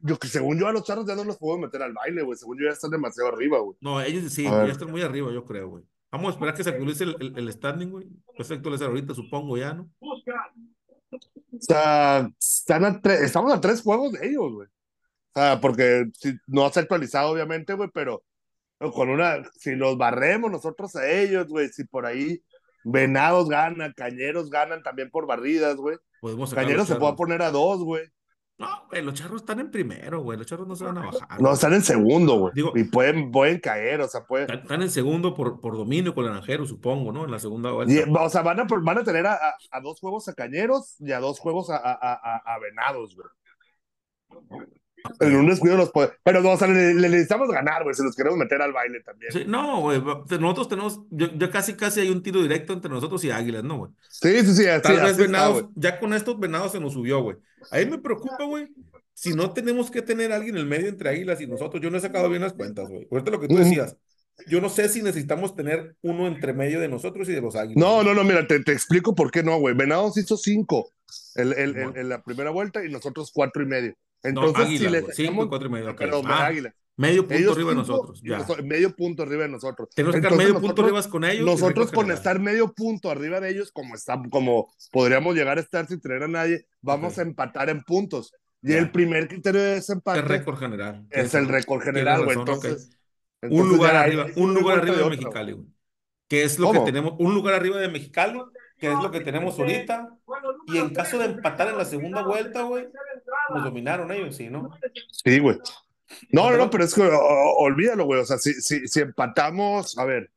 [0.00, 2.36] yo que según yo a los charros ya no los puedo meter al baile, güey.
[2.38, 3.76] Según yo ya están demasiado arriba, güey.
[3.80, 5.84] No, ellos sí, ya están muy arriba, yo creo, güey.
[6.10, 8.06] Vamos a esperar que se actualice el, el, standing, güey.
[8.36, 9.90] Pues se actualiza ahorita, supongo, ya, ¿no?
[11.14, 14.68] O sea, están a estamos a tres juegos de ellos, güey.
[14.68, 18.24] O sea, porque si, no se ha actualizado, obviamente, güey, pero
[18.94, 22.42] con una, si los barremos nosotros a ellos, güey, si por ahí
[22.84, 25.96] Venados ganan, Cañeros ganan también por barridas, güey.
[26.54, 28.06] Cañeros se puede poner a dos, güey.
[28.56, 30.38] No, güey, los charros están en primero, güey.
[30.38, 31.40] Los charros no se van a bajar.
[31.40, 32.52] No, están en segundo, güey.
[32.76, 34.48] y pueden, pueden caer, o sea, pueden.
[34.50, 37.24] Están en segundo por, por dominio con el Naranjero, supongo, ¿no?
[37.24, 38.22] En la segunda vuelta.
[38.22, 39.38] o sea, van a, van a tener a,
[39.70, 43.28] a, dos juegos a Cañeros y a dos juegos a, a, a Venados, güey.
[45.20, 46.10] En un descuido los puede.
[46.22, 47.94] Pero, o sea, le, necesitamos ganar, güey.
[47.94, 49.32] Se los queremos meter al baile también.
[49.32, 50.00] Sí, no, güey.
[50.00, 51.00] Nosotros tenemos.
[51.10, 53.92] Yo, casi, casi hay un tiro directo entre nosotros y Águilas, ¿no, güey?
[54.08, 54.64] Sí, sí, sí.
[54.82, 55.66] Tal vez Venados.
[55.74, 57.36] ya con estos Venados se nos subió, güey.
[57.70, 58.68] Ahí me preocupa, güey.
[59.12, 61.90] Si no tenemos que tener a alguien en el medio entre Águilas y nosotros, yo
[61.90, 63.06] no he sacado bien las cuentas, güey.
[63.10, 63.96] Ahorita lo que tú decías.
[64.48, 67.76] Yo no sé si necesitamos tener uno entre medio de nosotros y de los Águilas.
[67.76, 69.76] No, no, no, mira, te, te explico por qué no, güey.
[69.76, 70.90] Venados hizo cinco
[71.36, 73.94] en la primera vuelta y nosotros cuatro y medio.
[74.24, 75.94] Entonces, si le cinco, cuatro y medio.
[76.26, 76.50] Ah,
[76.96, 78.22] medio punto arriba de nosotros.
[78.22, 78.46] Ya.
[78.64, 79.88] Medio punto arriba de nosotros.
[79.94, 81.44] Tenemos que estar medio punto arriba con ellos.
[81.44, 85.86] Nosotros con estar medio punto arriba de ellos, como, está, como podríamos llegar a estar
[85.86, 88.32] sin tener a nadie, vamos a empatar en puntos.
[88.62, 91.06] Y el primer criterio de ese empate es récord general.
[91.10, 92.38] Es el récord general, güey.
[92.38, 92.90] Entonces,
[93.42, 95.66] un lugar arriba, un lugar arriba de, Mexicali, güey.
[96.28, 98.40] Que es lo que tenemos, un lugar arriba de Mexicali,
[98.78, 100.16] que es lo que tenemos ahorita.
[100.66, 102.86] Y en caso de empatar en la segunda vuelta, güey,
[103.50, 104.70] nos dominaron ellos, sí, ¿no?
[105.10, 105.58] Sí, güey.
[106.30, 108.20] No, no, no, pero es que olvídalo, güey.
[108.20, 110.30] O sea, si, si, si empatamos, a ver.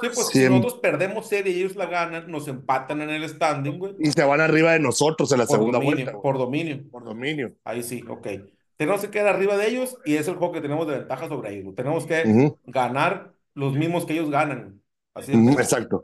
[0.00, 3.78] Sí, pues si, nosotros perdemos serie y ellos la ganan, nos empatan en el standing,
[3.78, 3.94] güey.
[3.98, 6.12] Y se van arriba de nosotros en la segunda vuelta.
[6.12, 6.82] Por dominio.
[6.90, 7.52] Por dominio.
[7.64, 8.26] Ahí sí, ok.
[8.76, 11.54] Tenemos que quedar arriba de ellos y es el juego que tenemos de ventaja sobre
[11.54, 11.74] ellos.
[11.74, 14.80] Tenemos que ganar los mismos que ellos ganan.
[15.12, 15.58] Así es.
[15.58, 16.02] Exacto.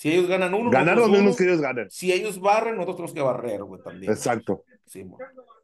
[0.00, 1.90] Si ellos ganan uno, ganar los mismos que ellos ganan.
[1.90, 4.10] Si ellos barren, nosotros tenemos que barrer, güey, también.
[4.10, 4.64] Exacto.
[4.86, 5.18] Sí, no,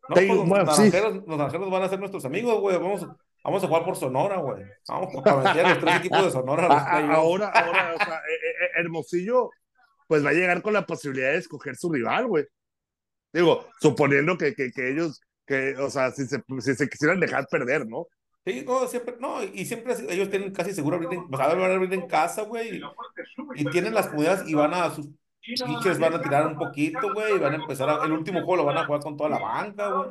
[0.09, 2.77] pues, los, naranjeros, van a ser nuestros amigos, güey.
[2.77, 3.07] Vamos,
[3.42, 4.62] vamos a jugar por Sonora, güey.
[4.88, 6.66] Vamos a meter los tres equipos de Sonora.
[6.66, 9.49] ahora, ahora, o sea, eh, eh, eh, Hermosillo,
[10.07, 12.44] pues va a llegar con la posibilidad de escoger su rival, güey.
[13.33, 17.46] Digo, suponiendo que, que, que ellos, que, o sea, si se, si se quisieran dejar
[17.51, 18.07] perder, ¿no?
[18.46, 21.92] Sí, no, siempre, no, y siempre ellos tienen casi seguro abrir en, van a abrir
[21.92, 22.80] en casa, güey,
[23.56, 25.09] y, tienen las comunidades y van a, sus
[25.40, 28.59] pitchers van a tirar un poquito, güey, y van a empezar, a, el último juego
[28.59, 30.11] lo van a jugar con toda la banca, güey,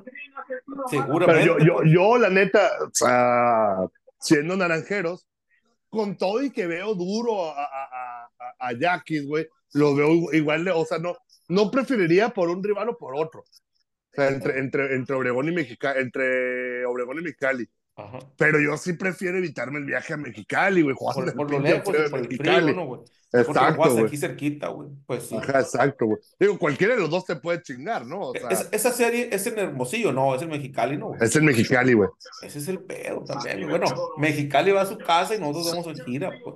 [0.89, 1.43] seguramente.
[1.43, 3.77] Pero yo, yo, yo, la neta, o sea,
[4.19, 5.25] siendo naranjeros,
[5.89, 10.67] con todo y que veo duro a, a, a, a Yaquis, güey, lo veo igual,
[10.67, 11.15] o sea, no,
[11.47, 13.41] no preferiría por un rival o por otro.
[13.41, 17.69] O sea, entre, entre, entre Obregón y Mexicali, entre Obregón y Mexicali.
[18.37, 20.95] Pero yo sí prefiero evitarme el viaje a Mexicali, güey.
[20.95, 23.01] Por, por lo lejos, por el frío, ¿no, güey?
[23.31, 24.05] Exacto, güey.
[24.05, 24.89] aquí cerquita, güey.
[25.05, 25.35] Pues sí.
[25.35, 26.19] exacto, güey.
[26.39, 28.29] Digo, cualquiera de los dos te puede chingar, ¿no?
[28.29, 31.13] O sea, esa serie es en Hermosillo, no, es en Mexicali, ¿no?
[31.19, 32.09] Es en Mexicali, güey.
[32.41, 33.69] Ese es el pedo también.
[33.69, 33.85] Bueno,
[34.17, 36.55] Mexicali va a su casa y nosotros vamos en gira, pues.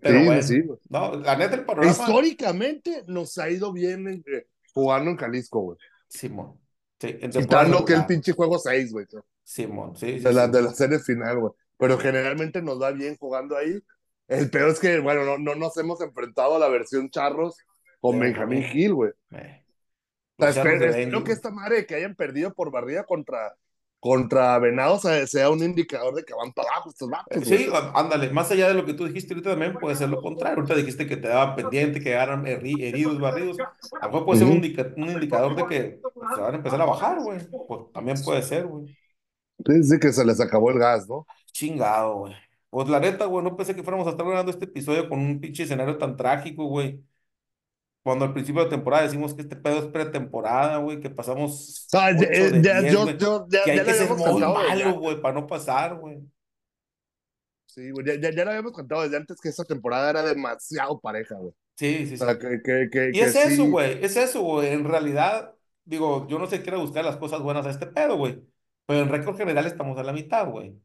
[0.00, 1.90] Pero sí, bueno, sí, no, la neta, el panorama...
[1.90, 5.78] Históricamente nos ha ido bien eh, jugando en Jalisco, güey.
[6.06, 6.60] Simón.
[7.00, 9.06] Sí, Quitando que el pinche juego 6, güey.
[9.44, 11.52] Simón, sí, de, la, de la serie final, güey.
[11.78, 13.82] Pero generalmente nos va bien jugando ahí.
[14.28, 17.56] El peor es que, bueno, no, no nos hemos enfrentado a la versión charros
[18.00, 19.12] con Benjamín Gil, güey.
[19.30, 19.64] Eh.
[20.38, 23.56] espero, que esta madre que hayan perdido por barrida contra,
[24.00, 27.44] contra Venados sea un indicador de que van para abajo estos vatos.
[27.46, 30.56] Sí, ándale, más allá de lo que tú dijiste ahorita también puede ser lo contrario.
[30.58, 33.56] Ahorita dijiste que te daban pendiente, que eran heridos, barridos.
[34.00, 36.00] A puede ser un, un, indicador de que
[36.34, 37.38] se van a empezar a bajar, güey.
[37.68, 38.96] Pues, también puede ser, güey.
[39.64, 41.26] Dice que se les acabó el gas, ¿no?
[41.52, 42.34] Chingado, güey.
[42.70, 45.40] Pues la neta, güey, no pensé que fuéramos a estar grabando este episodio con un
[45.40, 47.04] pinche escenario tan trágico, güey.
[48.02, 51.86] Cuando al principio de temporada decimos que este pedo es pretemporada, güey, que pasamos.
[51.92, 55.96] Ah, ya, yo, yo, ya, que hay que ser muy malo, güey, para no pasar,
[55.96, 56.18] güey.
[57.66, 61.36] Sí, güey, ya, ya, lo habíamos contado desde antes que esa temporada era demasiado pareja,
[61.36, 61.52] güey.
[61.76, 62.24] Sí, sí, sí.
[62.40, 64.72] que, que, que, y es eso, güey, es eso, güey.
[64.72, 68.42] En realidad, digo, yo no sé, quiero buscar las cosas buenas a este pedo, güey.
[68.86, 70.76] Pero en récord general estamos a la mitad, güey.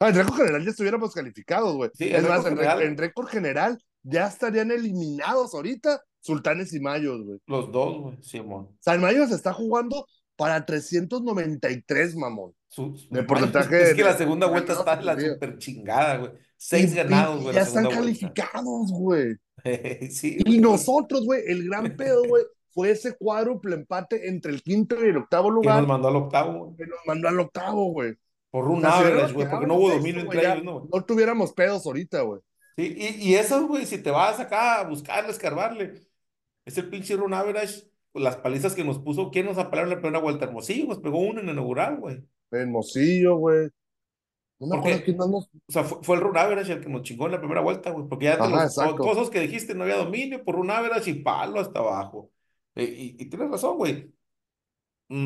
[0.00, 1.90] Ah, en récord general ya estuviéramos calificados, güey.
[1.94, 7.38] Sí, es más, en, récord general ya estarían eliminados ahorita Sultanes y Mayos, güey.
[7.46, 8.68] Los dos, güey, Simón.
[8.80, 12.52] San Mayos está jugando para 393, mamón.
[13.10, 13.90] de porcentaje.
[13.90, 16.32] Es, que la segunda vuelta está la super chingada, güey.
[16.56, 17.54] Seis ganados, güey.
[17.54, 19.36] Ya están calificados, güey.
[20.10, 24.96] sí, y nosotros, güey, el gran pedo, güey, fue ese cuádruple empate entre el quinto
[25.04, 25.76] y el octavo lugar.
[25.76, 28.14] Que nos mandó al octavo, Que nos mandó al octavo, güey.
[28.50, 30.88] Por un average, güey, porque no hubo dominio entre ellos, ¿no?
[30.92, 32.40] No tuviéramos pedos ahorita, güey.
[32.76, 35.94] Sí, y, y eso, güey, si te vas acá a buscarle, escarbarle,
[36.64, 40.22] ese pinche run average, las palizas que nos puso, ¿quién nos apalaron en la primera
[40.22, 40.44] vuelta?
[40.44, 42.24] Hermosillo, nos pegó uno en el inaugural, güey.
[42.50, 43.70] Hermosillo, güey.
[44.60, 47.60] No porque, O sea, fue, el run average el que nos chingó en la primera
[47.60, 48.06] vuelta, güey.
[48.08, 51.60] Porque ya los, todos los que dijiste no había dominio por run average y palo
[51.60, 52.30] hasta abajo.
[52.74, 54.12] Eh, y, y, tienes razón, güey.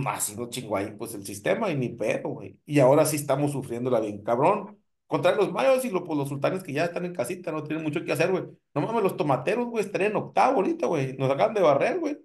[0.07, 2.59] Así no chingó ahí, pues el sistema y ni pedo, güey.
[2.67, 4.79] Y ahora sí estamos sufriéndola bien, cabrón.
[5.07, 8.05] Contra los mayos y pues, los sultanes que ya están en casita, no tienen mucho
[8.05, 8.45] que hacer, güey.
[8.75, 11.17] No mames, los tomateros, güey, estarían en octavo ahorita, güey.
[11.17, 12.19] Nos acaban de barrer, güey.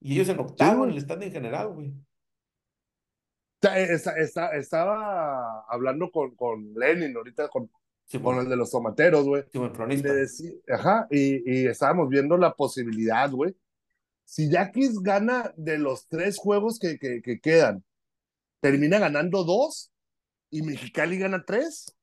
[0.00, 1.92] Y ellos en octavo en el stand en general, güey.
[3.62, 7.70] Está, estaba hablando con, con Lenin ahorita, con,
[8.22, 9.44] con el de los tomateros, güey.
[10.26, 13.54] Sí, ajá, y, y estábamos viendo la posibilidad, güey.
[14.24, 17.84] Si Yaquis gana de los tres juegos que, que, que quedan,
[18.60, 19.92] termina ganando dos
[20.50, 21.94] y Mexicali gana tres,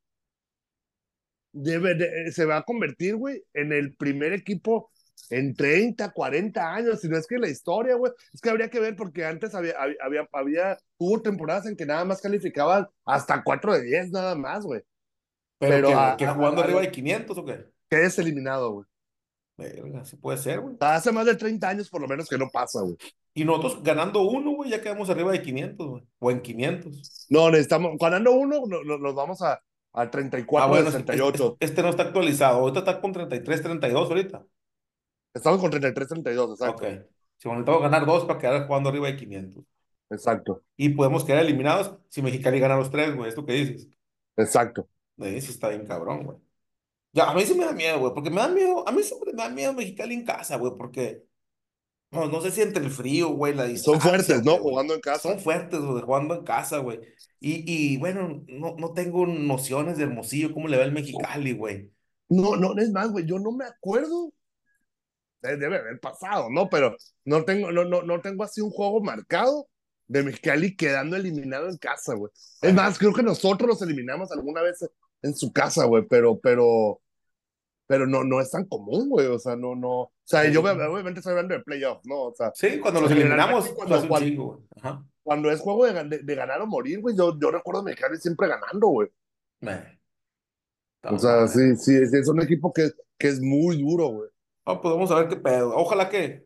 [1.52, 4.92] debe se va a convertir, güey, en el primer equipo
[5.30, 8.80] en 30, 40 años, si no es que la historia, güey, es que habría que
[8.80, 13.74] ver porque antes había, había, había, hubo temporadas en que nada más calificaban hasta 4
[13.74, 14.82] de 10 nada más, güey.
[15.58, 17.66] Pero, que, jugando arriba de 500 o qué?
[17.90, 18.88] Que es eliminado, güey.
[20.00, 20.76] Así puede ser, güey.
[20.80, 22.98] Hace más de 30 años por lo menos que no pasa, güey.
[23.34, 26.04] Y nosotros ganando uno, güey, ya quedamos arriba de 500, güey.
[26.20, 27.28] O en 500.
[27.30, 29.62] No, necesitamos, ganando uno, nos vamos a,
[29.94, 31.58] a 34, ah, bueno, 68.
[31.60, 32.60] Este, este, no está actualizado.
[32.60, 34.46] Ahorita está con 33, 32 ahorita.
[35.34, 36.86] Estamos con 33, 32, exacto.
[36.86, 36.94] Ok.
[37.38, 39.64] Si necesitamos ganar dos para quedar jugando arriba de 500.
[40.12, 40.64] Exacto.
[40.76, 43.30] Y podemos quedar eliminados si Mexicali gana los tres, güey.
[43.30, 43.88] ¿Esto qué dices?
[44.36, 44.88] Exacto.
[45.18, 46.38] Sí, sí está bien cabrón, güey.
[47.14, 49.34] Ya, a mí sí me da miedo, güey, porque me da miedo, a mí siempre
[49.34, 51.24] me da miedo Mexicali en casa, güey, porque
[52.12, 53.94] no, no se siente el frío, güey, la distancia.
[53.94, 54.58] Son fuertes, ¿no?
[54.58, 55.30] Jugando en casa.
[55.30, 57.00] Son fuertes, güey, jugando en casa, güey.
[57.40, 61.92] Y, y bueno, no, no tengo nociones de Hermosillo, cómo le va el Mexicali, güey.
[62.30, 64.32] No, no, es más, güey, yo no me acuerdo
[65.42, 66.70] debe haber pasado, ¿no?
[66.70, 66.96] Pero
[67.26, 69.68] no tengo, no, no, no tengo así un juego marcado
[70.08, 72.32] de Mexicali quedando eliminado en casa, güey.
[72.62, 74.86] Es más, creo que nosotros los eliminamos alguna vez
[75.22, 77.02] en su casa, güey, pero, pero,
[77.88, 81.20] pero no, no es tan común, güey, o sea, no, no, o sea, yo obviamente
[81.20, 82.24] estoy hablando de playoff, ¿no?
[82.24, 84.64] O sea, sí, cuando los eliminamos, cuando, cuando,
[85.24, 88.48] cuando, es juego de, de, ganar o morir, güey, yo, yo recuerdo a Mexicali siempre
[88.48, 89.10] ganando, güey.
[91.04, 94.30] O sea, sí, sí, es un equipo que, que es muy duro, güey.
[94.66, 95.76] Ah, pues vamos a ver qué pedo.
[95.76, 96.46] Ojalá que,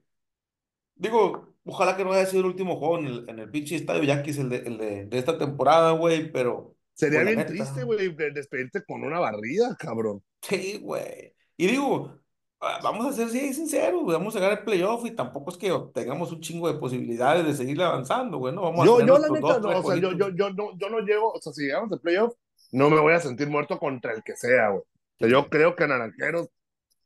[0.96, 4.04] digo, ojalá que no haya sido el último juego en el, en el pinche estadio
[4.04, 6.75] Yankees, el de, el de, de esta temporada, güey, pero.
[6.96, 10.24] Sería pues, bien triste, güey, despedirte con una barrida, cabrón.
[10.42, 11.34] Sí, güey.
[11.58, 12.20] Y digo,
[12.62, 15.58] ah, vamos a ser sí, sinceros, güey, vamos a llegar al playoff y tampoco es
[15.58, 18.62] que tengamos un chingo de posibilidades de seguir avanzando, güey, ¿no?
[18.62, 21.00] Vamos yo, a yo la neta, no, o sea, yo, yo, yo, no, yo no
[21.02, 22.34] llego, o sea, si llegamos al playoff,
[22.72, 24.82] no me voy a sentir muerto contra el que sea, güey.
[24.82, 26.50] O sea, yo creo que Naranjeros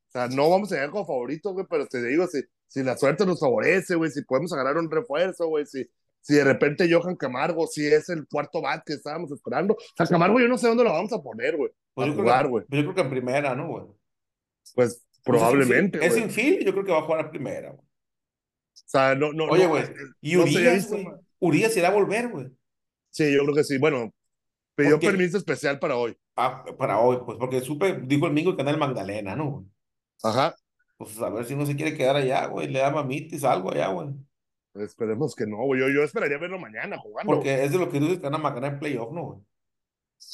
[0.10, 2.97] o sea, no vamos a llegar como favoritos, güey, pero te digo, si, si la
[2.97, 5.88] suerte nos favorece, güey, si podemos agarrar un refuerzo, güey, si,
[6.21, 9.73] si de repente Johan Camargo, si es el cuarto bat que estábamos esperando.
[9.73, 11.71] O sea, Camargo yo no sé dónde lo vamos a poner, güey.
[11.93, 12.65] Pues jugar, güey.
[12.69, 13.84] Yo creo que en primera, ¿no, güey?
[14.75, 17.82] Pues probablemente, Es infield, yo creo que va a jugar a primera, güey.
[17.82, 19.45] O sea, no, no.
[19.45, 19.84] Oye, güey.
[20.21, 21.08] y Urias, güey.
[21.39, 22.47] Urias irá a volver, güey.
[23.10, 23.77] Sí, yo creo que sí.
[23.77, 24.13] Bueno,
[24.75, 26.17] pidió permiso especial para hoy.
[26.36, 29.65] Ah, para hoy, pues, porque supe, dijo el Mingo que anda el Magdalena, ¿no?
[30.23, 30.55] Ajá.
[30.97, 32.67] Pues a ver si no se quiere quedar allá, güey.
[32.67, 34.10] Le da mamitis algo allá, güey.
[34.82, 35.82] Esperemos que no, güey.
[35.82, 37.34] Yo, yo esperaría verlo mañana jugando.
[37.34, 39.39] Porque es de lo que dices que van a ganar en playoff, ¿no, güey?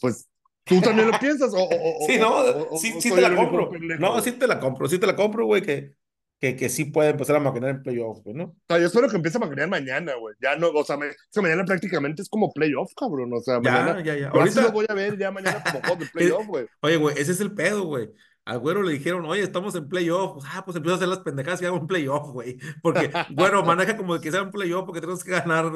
[0.01, 0.29] Pues
[0.65, 1.53] ¿Tú también lo piensas?
[1.55, 1.69] O,
[2.07, 3.69] sí, no, sí, sí te la compro.
[3.99, 5.93] No, sí te la compro, sí te la compro, güey, que,
[6.39, 8.45] que, que sí puede empezar a maquinar en playoff, güey, ¿no?
[8.45, 10.35] O sea, yo espero que empiece a maquinar mañana, güey.
[10.41, 13.31] Ya no, o sea, me, mañana prácticamente es como playoff, cabrón.
[13.33, 13.99] O sea, mañana.
[14.03, 14.29] Ya, ya, ya.
[14.29, 16.65] Ahorita lo voy a ver ya mañana como juego de playoff, güey.
[16.81, 18.09] Oye, güey, ese es el pedo, güey
[18.45, 20.43] al güero le dijeron, oye, estamos en playoff.
[20.47, 22.57] Ah, pues empiezo a hacer las pendejadas y hago un playoff, güey.
[22.81, 25.71] Porque, güero, maneja como que sea un playoff porque tenemos que ganar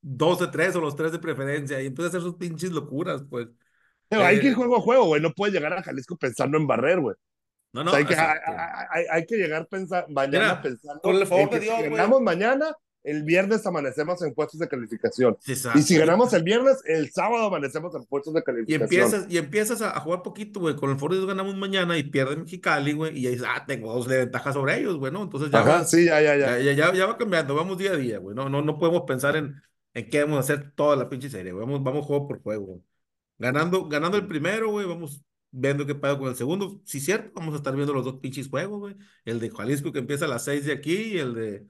[0.00, 1.82] dos de tres o los tres de preferencia.
[1.82, 3.48] Y empieza a hacer sus pinches locuras, pues.
[4.08, 5.20] Pero hay que ir eh, juego a juego, güey.
[5.20, 7.16] No puedes llegar a Jalisco pensando en barrer, güey.
[7.72, 7.92] No, no.
[7.92, 11.00] hay, que, hay, que llegar pensar, mañana pensando.
[11.00, 12.72] Con el favor de Dios, si ganamos mañana,
[13.04, 15.36] el viernes amanecemos en puestos de calificación.
[15.46, 18.80] Y si ganamos el viernes, el sábado amanecemos en puestos de calificación.
[18.80, 20.74] Y empiezas, y empiezas a, jugar poquito, güey.
[20.74, 23.18] Con el Ford ganamos mañana y pierden Mexicali, güey.
[23.18, 25.22] Y ya dices, ah, tengo dos de ventaja sobre ellos, güey, ¿no?
[25.22, 26.92] Entonces ya, va, sí, ya, ya, ya.
[26.92, 28.34] Ya, va cambiando, vamos día a día, güey.
[28.34, 29.54] No, no, no podemos pensar en,
[29.92, 31.66] en qué vamos a hacer toda la pinche serie, güey.
[31.66, 32.82] Vamos, vamos juego por juego.
[33.36, 36.80] Ganando, ganando el primero, güey, vamos viendo qué pasa con el segundo.
[36.86, 38.96] Si es cierto, vamos a estar viendo los dos pinches juegos, güey.
[39.26, 41.66] El de Jalisco que empieza a las seis de aquí y el de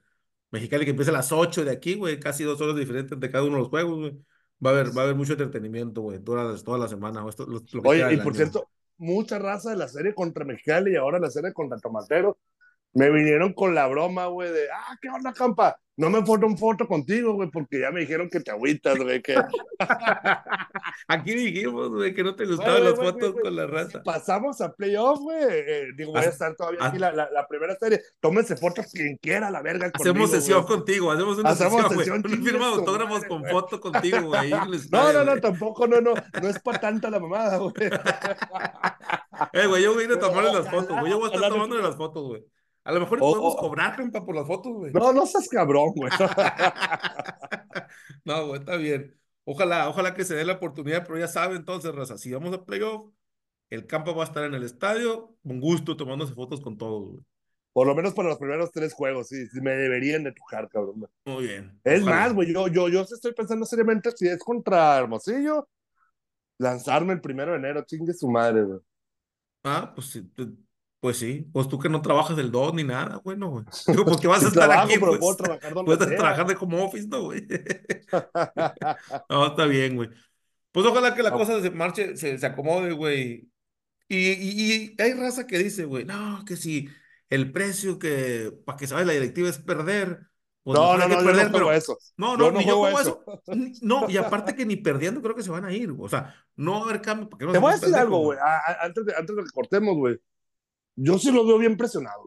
[0.55, 3.43] Mexicali que empieza a las 8 de aquí, güey, casi dos horas diferentes de cada
[3.43, 4.17] uno de los juegos, güey.
[4.65, 7.25] Va a haber, va a haber mucho entretenimiento, güey, toda, toda la semana.
[7.27, 7.45] Esto,
[7.83, 11.51] Oye, y por cierto, mucha raza de la serie contra Mexicali y ahora la serie
[11.51, 12.37] contra Tomatero
[12.93, 15.77] me vinieron con la broma, güey, de, ah, ¿qué onda, campa?
[15.97, 19.21] No me foto un foto contigo, güey, porque ya me dijeron que te agüitas, güey.
[19.21, 19.35] Que...
[21.07, 24.03] Aquí dijimos, güey, que no te gustaban las fotos con la raza.
[24.03, 25.37] Pasamos a playoff, güey.
[25.41, 28.01] Eh, digo, voy a estar todavía aquí la, la, primera serie.
[28.19, 29.89] Tómense fotos quien quiera, la verga.
[29.93, 32.37] Hacemos sesión contigo, hacemos una hacemos sesión, güey.
[32.37, 34.51] Firma autógrafos con foto contigo, güey.
[34.91, 36.13] No, no, no, tampoco, no, no.
[36.41, 37.73] No es para tanta la mamada, güey.
[39.53, 41.11] eh, güey, yo voy a ir a tomarle las fotos, güey.
[41.11, 42.45] Yo voy a estar tomándole las fotos, güey.
[42.85, 44.93] A lo mejor podemos cobrar, compa, por las fotos, güey.
[44.93, 46.11] No, no seas cabrón, güey.
[48.25, 49.19] no, güey, está bien.
[49.43, 52.63] Ojalá, ojalá que se dé la oportunidad, pero ya sabe entonces, Raza, si vamos a
[52.63, 53.11] playoff,
[53.71, 57.23] el campo va a estar en el estadio, con gusto, tomándose fotos con todos, güey.
[57.73, 61.07] Por lo menos para los primeros tres juegos, sí, sí me deberían de tocar, cabrón.
[61.25, 61.77] Muy bien.
[61.83, 65.67] Es más, güey, yo, yo, yo estoy pensando seriamente si es contra Hermosillo,
[66.59, 68.79] lanzarme el primero de enero, chingue su madre, güey.
[69.63, 70.31] Ah, pues sí,
[71.05, 73.65] pues sí, pues tú que no trabajas del 2 ni nada, bueno, güey.
[73.87, 77.25] Digo, porque vas a estar aquí, pues, puedo trabajar puedes trabajar de como office, ¿no,
[77.25, 77.45] güey?
[79.29, 80.09] no, está bien, güey.
[80.71, 83.47] Pues ojalá que la cosa se marche, se, se acomode, güey.
[84.07, 86.89] Y, y, hay raza que dice, güey, no, que si
[87.29, 90.21] el precio que para que sabes la directiva es perder.
[90.63, 91.99] Pues no, no, no, perder, no eso.
[92.17, 93.23] No, no, ni yo juego eso.
[93.83, 96.71] No, y aparte que ni perdiendo creo que se van a ir, o sea, no
[96.71, 97.29] va a haber cambio.
[97.37, 98.39] Te voy a decir algo, güey,
[98.81, 100.19] antes de, antes de que cortemos, güey
[100.95, 102.23] yo sí lo veo bien presionado.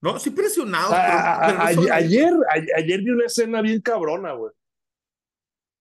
[0.00, 0.92] No, sí presionado.
[0.94, 2.32] ayer,
[2.76, 4.52] ayer, vi una escena bien cabrona, güey.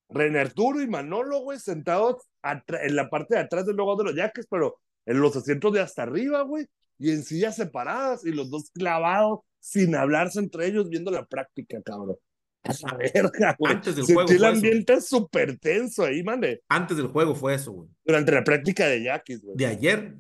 [0.10, 4.16] René Arturo y Manolo, güey, sentados en la parte de atrás del logo de los
[4.16, 6.66] yaques, pero en los asientos de hasta arriba, güey,
[6.98, 11.82] y en sillas separadas, y los dos clavados, sin hablarse entre ellos, viendo la práctica,
[11.84, 12.18] cabrón.
[12.64, 13.74] A la verga, güey.
[13.74, 14.30] Antes del juego.
[14.30, 16.62] el ambiente súper tenso ahí, mande.
[16.68, 17.90] Antes del juego fue eso, güey.
[18.04, 19.56] Durante la práctica de yaquis, güey.
[19.56, 20.16] ¿De ayer?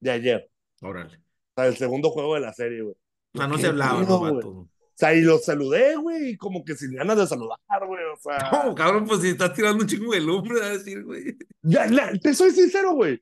[0.00, 0.50] De ayer.
[0.80, 1.16] Órale.
[1.16, 2.94] O sea, el segundo juego de la serie, güey.
[3.34, 6.74] O sea, no se hablaba, no, O sea, y los saludé, güey, y como que
[6.74, 8.38] sin ganas de saludar, güey, o sea.
[8.64, 11.36] No, cabrón, pues si estás tirando un chingo de lumbre, a decir, güey.
[11.62, 11.86] Ya,
[12.20, 13.20] te soy sincero, güey.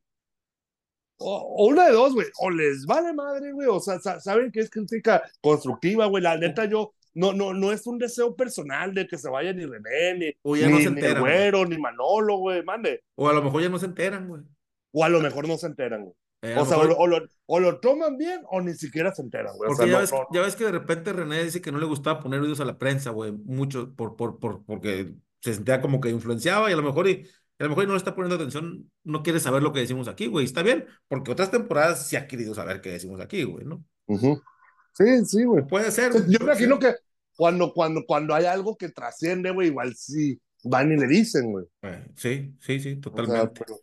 [1.19, 2.27] O, una de dos, güey.
[2.39, 3.69] O les vale madre, güey.
[3.69, 6.23] O sea, saben que es crítica constructiva, güey.
[6.23, 6.93] La neta, yo.
[7.15, 10.55] No, no, no es un deseo personal de que se vaya ni René, ni, o
[10.55, 13.05] ya no se enteran, ni Güero, ni Manolo, güey, mande.
[13.15, 14.43] O a lo mejor ya no se enteran, güey.
[14.93, 16.15] O a lo mejor no se enteran, güey.
[16.43, 19.69] Eh, o sea, o, lo, toman bien o ni siquiera se enteran, güey.
[19.69, 22.65] Porque ya, ves, que de repente René dice que no le gustaba poner oídos a
[22.65, 26.77] la prensa, güey, mucho por, por, por, porque se sentía como que influenciaba y a
[26.77, 27.27] lo mejor y,
[27.59, 30.27] a lo mejor no le está poniendo atención, no quiere saber lo que decimos aquí,
[30.27, 30.45] güey.
[30.45, 33.83] Está bien, porque otras temporadas sí ha querido saber qué decimos aquí, güey, ¿no?
[34.93, 35.67] Sí, sí, güey.
[35.67, 36.13] Puede ser.
[36.29, 36.95] Yo me imagino que
[37.35, 41.65] cuando, cuando, cuando hay algo que trasciende, güey, igual sí van y le dicen, güey.
[41.83, 43.65] Eh, sí, sí, sí, totalmente.
[43.65, 43.79] Pero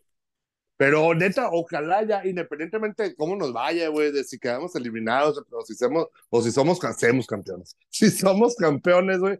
[1.16, 5.76] neta, ojalá ya, independientemente de cómo nos vaya, güey, de si quedamos eliminados o si
[5.76, 7.78] somos, o si somos, campeones.
[7.90, 9.40] Si somos campeones, güey,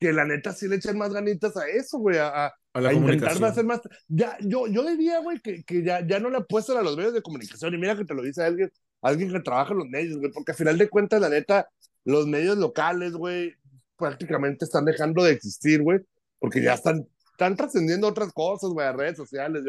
[0.00, 3.64] que la neta sí le echen más ganitas a eso, güey, a, a, intentar hacer
[3.64, 3.80] más.
[4.08, 7.14] Ya, yo, yo diría, güey, que, que ya, ya no le apuestan a los medios
[7.14, 7.74] de comunicación.
[7.74, 8.70] Y mira que te lo dice alguien,
[9.02, 11.68] alguien que trabaja en los medios, güey, porque al final de cuentas, la neta,
[12.04, 13.54] los medios locales, güey,
[13.96, 16.00] prácticamente están dejando de existir, güey,
[16.38, 19.64] porque ya están están trascendiendo otras cosas, güey, a redes sociales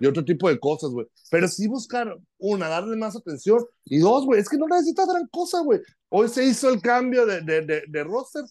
[0.00, 1.06] y, otro tipo de cosas, güey.
[1.30, 3.64] Pero sí buscar, una, darle más atención.
[3.84, 5.80] Y dos, güey, es que no necesitas gran cosa, güey.
[6.10, 8.44] Hoy se hizo el cambio de, de, de, de roster.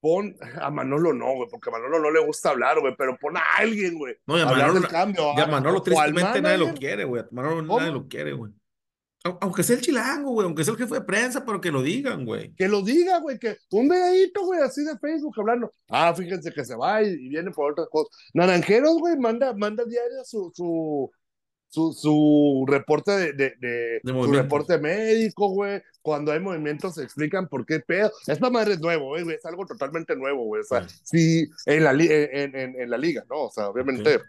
[0.00, 3.38] Pon a Manolo no, güey, porque a Manolo no le gusta hablar, güey, pero pon
[3.38, 4.14] a alguien, güey.
[4.26, 5.34] No, ya Manolo, del cambio.
[5.34, 7.24] Ya Manolo tristemente nadie lo quiere, güey.
[7.30, 8.52] Manolo nadie lo quiere, güey.
[9.40, 12.24] Aunque sea el chilango, güey, aunque sea el jefe de prensa, pero que lo digan,
[12.24, 12.54] güey.
[12.54, 15.72] Que lo diga, güey, que un videíto, güey, así de Facebook hablando.
[15.88, 18.16] Ah, fíjense que se va y, viene por otras cosas.
[18.34, 21.10] Naranjeros, güey, manda, manda diario su, su,
[21.68, 25.82] su, su reporte de, de, de, su reporte médico, güey.
[26.02, 28.10] Cuando hay movimientos se explican por qué pedo.
[28.26, 30.62] Esta madre es nuevo, güey, es algo totalmente nuevo, güey.
[30.62, 33.44] O sea, sí, en la, en, en, en, la liga, ¿no?
[33.44, 34.20] O sea, obviamente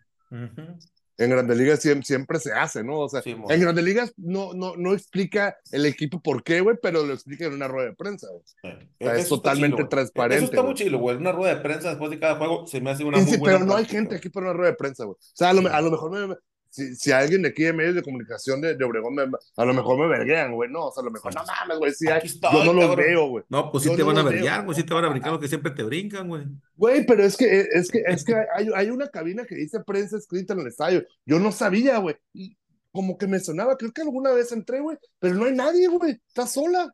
[1.18, 2.99] en Grandes Ligas siempre, se hace, ¿no?
[2.99, 7.03] O sea, en Grandes Ligas no, no, no explica el equipo por qué, güey, pero
[7.05, 9.20] lo explica en una rueda de prensa, güey.
[9.20, 10.43] es totalmente transparente.
[10.43, 11.18] Eso está muy chido, güey.
[11.18, 13.65] Una rueda de prensa después de cada juego se me hace una sí, muy Pero
[13.65, 15.15] no hay gente aquí para una rueda de prensa, güey.
[15.15, 16.36] O sea, a lo, a lo mejor me,
[16.78, 19.73] si, si alguien de aquí de medios de comunicación de, de Obregón, me, a lo
[19.73, 20.69] mejor me verguean, güey.
[20.69, 21.91] No, o sea, a lo mejor, no mames, güey.
[21.91, 22.05] Sí,
[22.53, 23.43] yo no los veo, güey.
[23.49, 24.75] No, pues sí te van a verguear, güey.
[24.75, 26.45] Sí te van a brincar lo que siempre te brincan, güey.
[26.75, 30.17] Güey, pero es que, es que, es que hay, hay una cabina que dice prensa
[30.17, 31.03] escrita en el estadio.
[31.25, 32.15] Yo no sabía, güey.
[32.34, 32.55] Y
[32.91, 36.11] como que me sonaba, creo que alguna vez entré, güey, pero no hay nadie, güey.
[36.28, 36.93] Está sola.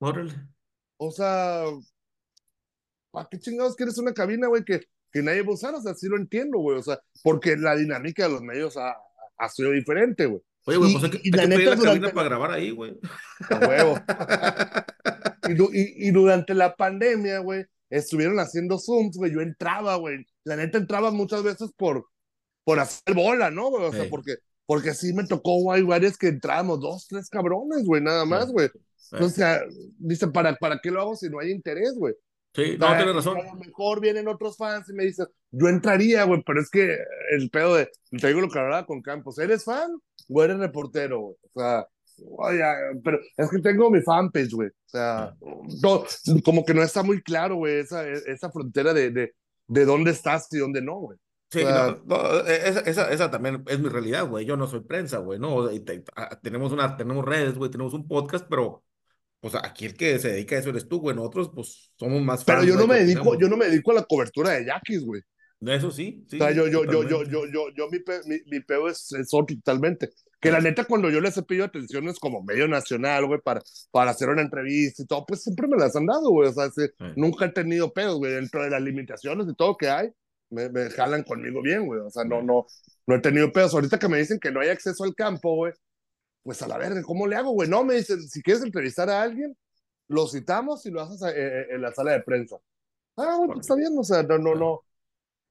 [0.00, 0.34] Órale.
[0.96, 1.62] O sea,
[3.12, 4.80] ¿para qué chingados quieres una cabina, güey, que
[5.12, 7.76] que nadie va a usar, o sea, sí lo entiendo, güey, o sea, porque la
[7.76, 8.96] dinámica de los medios ha,
[9.42, 10.40] ha sido diferente, güey.
[10.64, 12.96] Oye, güey, pues hay que, y, la neta, la para grabar ahí, güey.
[13.50, 13.98] A huevo.
[15.72, 20.24] y, y, durante la pandemia, güey, estuvieron haciendo Zooms, güey, yo entraba, güey.
[20.44, 22.06] La neta entraba muchas veces por,
[22.64, 23.84] por hacer bola, ¿no, güey?
[23.84, 28.00] O sea, porque, porque sí me tocó, güey, varias que entrábamos, dos, tres cabrones, güey,
[28.00, 28.68] nada más, güey.
[29.20, 29.60] O sea,
[29.98, 32.14] dice, ¿para, ¿para qué lo hago si no hay interés, güey?
[32.54, 33.38] Sí, no, tienes razón.
[33.38, 36.98] A lo mejor vienen otros fans y me dicen, yo entraría, güey, pero es que
[37.30, 39.90] el pedo de, te digo lo que hablaba con Campos, ¿eres fan
[40.28, 41.36] o eres reportero, güey?
[41.54, 41.86] O sea,
[42.36, 42.62] oye,
[43.02, 44.68] pero es que tengo mi fanpage, güey.
[44.68, 45.34] O sea,
[46.44, 49.34] como que no está muy claro, güey, esa, esa frontera de, de,
[49.66, 51.18] de dónde estás y dónde no, güey.
[51.50, 54.46] Sí, esa, esa, esa, también es mi realidad, güey.
[54.46, 55.68] Yo no soy prensa, güey, ¿no?
[56.16, 58.82] Ah, tenemos, una, tenemos redes, güey, tenemos un podcast, pero
[59.42, 61.16] pues aquí el que se dedica a eso eres tú, güey.
[61.16, 64.04] Nosotros, pues, somos más Pero yo no me dedico, yo no me dedico a la
[64.04, 65.20] cobertura de Yaquis, güey.
[65.66, 66.36] Eso sí, sí.
[66.36, 69.34] O sea, yo, yo, yo, yo, yo, yo, yo, mi, mi, mi peo es, es
[69.34, 70.10] otro totalmente.
[70.40, 74.12] Que la neta, cuando yo les he pedido atenciones como medio nacional, güey, para, para
[74.12, 76.48] hacer una entrevista y todo, pues siempre me las han dado, güey.
[76.48, 76.68] O sea,
[77.16, 80.08] nunca he tenido pedos, güey, dentro de las limitaciones y todo que hay.
[80.50, 81.98] Me, me jalan conmigo bien, güey.
[82.00, 82.66] O sea, no, no,
[83.08, 83.74] no he tenido pedos.
[83.74, 85.72] Ahorita que me dicen que no hay acceso al campo, güey,
[86.42, 87.68] pues a la verga, ¿cómo le hago, güey?
[87.68, 89.56] No, me dicen, si quieres entrevistar a alguien,
[90.08, 92.56] lo citamos y lo haces eh, eh, en la sala de prensa.
[93.16, 94.80] Ah, bueno, pues está bien, o sea, no, no, no,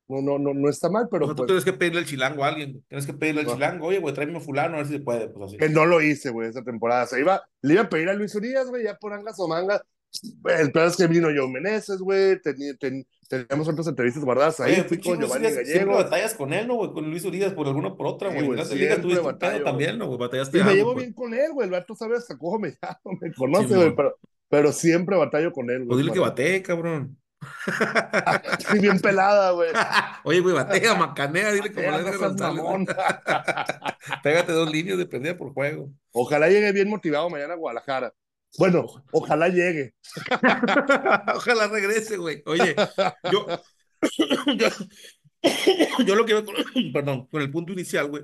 [0.08, 1.26] no, no, no, no está mal, pero.
[1.26, 3.48] O sea, tú pues tienes que pedirle el chilango a alguien, tienes que pedirle el
[3.48, 5.58] chilango, oye, güey, tráeme a fulano, a ver si se puede, pues así.
[5.58, 7.06] Que no lo hice, güey, esa temporada.
[7.06, 9.82] Se iba, le iba a pedir a Luis Urias, güey, ya por angas o mangas.
[10.46, 15.00] El peor es que vino John Meneses, güey, teníamos otras entrevistas guardadas ahí, Oye, fui
[15.00, 15.66] con Giovanni Gallego.
[15.66, 16.92] Siempre batallas con él, ¿no, güey?
[16.92, 18.66] Con Luis Urias por alguna por otra, güey.
[18.66, 20.20] Sí, tuviste también, ¿no, güey?
[20.20, 23.18] Batallaste Y me llevo bien con él, güey, el vato sabe hasta cómo me llamo,
[23.22, 24.16] me conoce, güey, pero
[24.52, 25.88] pero siempre batallo con él, güey.
[25.88, 27.18] Pues dile que batee, cabrón.
[28.70, 29.70] Sí, bien pelada, güey.
[30.26, 32.64] Oye, güey, batea, macanea, dile como le González.
[34.22, 35.90] Pégate dos líneas de por juego.
[36.12, 38.14] Ojalá llegue bien motivado mañana a Guadalajara.
[38.58, 39.94] Bueno, ojalá llegue.
[41.36, 42.44] ojalá regrese, güey.
[42.46, 42.76] Oye,
[43.32, 43.48] yo,
[44.58, 44.68] yo,
[46.06, 46.44] yo lo que veo
[46.94, 48.24] perdón, con el punto inicial, güey,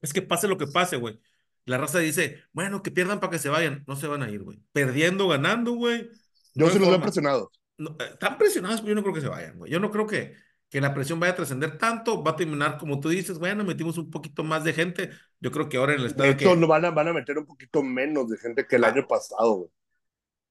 [0.00, 1.20] es que pase lo que pase, güey
[1.64, 3.84] la raza dice, bueno, que pierdan para que se vayan.
[3.86, 4.60] No se van a ir, güey.
[4.72, 6.10] Perdiendo, ganando, güey.
[6.54, 7.48] Yo sí los veo presionados.
[7.78, 9.70] No, eh, están presionados, pero yo no creo que se vayan, güey.
[9.70, 10.34] Yo no creo que,
[10.72, 12.24] que la presión vaya a trascender tanto.
[12.24, 15.10] Va a terminar, como tú dices, bueno, metimos un poquito más de gente.
[15.38, 16.34] Yo creo que ahora en el estadio.
[16.34, 18.88] De hecho, van, a, van a meter un poquito menos de gente que el ah.
[18.88, 19.70] año pasado, güey.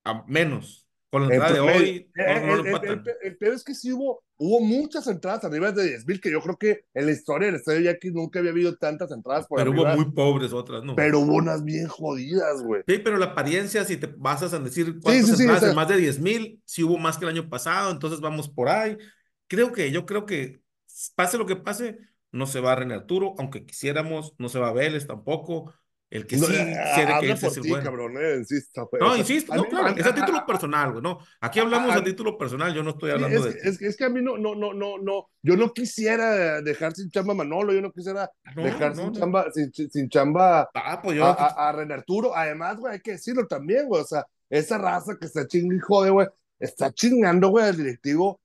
[0.03, 0.88] A menos.
[1.09, 2.11] Con la entrada de hoy.
[2.13, 6.57] el, peor es que sí hubo, hubo muchas entradas arriba de 10.000, que yo creo
[6.57, 9.72] que en la historia del estadio ya que nunca había habido tantas entradas por Pero
[9.72, 10.95] hubo muy pobres otras, ¿no?
[10.95, 12.84] Pero hubo unas bien jodidas, güey.
[12.88, 16.61] Sí, pero la apariencia, si te basas en decir cuántas entradas de más de 10.000,
[16.63, 18.97] sí hubo más que el año pasado, entonces vamos por ahí.
[19.51, 20.61] Creo que, yo creo que
[21.13, 21.97] pase lo que pase,
[22.31, 25.73] no se va a René Arturo, aunque quisiéramos, no se va a Vélez tampoco
[26.09, 27.83] el que sí quiere que ese es el bueno.
[27.83, 29.01] Cabrón, eh, insisto, pues.
[29.01, 31.19] No, insisto, no, claro, es a título personal, güey, no.
[31.41, 33.69] Aquí hablamos a, título personal, yo no estoy hablando es, de...
[33.69, 37.09] Es, es, que a mí no, no, no, no, no, yo no quisiera dejar sin
[37.09, 41.25] chamba a Manolo, yo no quisiera dejar sin, Chamba, sin, sin, chamba ah, pues yo...
[41.25, 42.33] a, a, a Ren Arturo.
[42.33, 46.27] Además, güey, hay que decirlo también, güey, o sea, esa raza que está chingando güey,
[46.57, 48.40] está chingando, güey, al directivo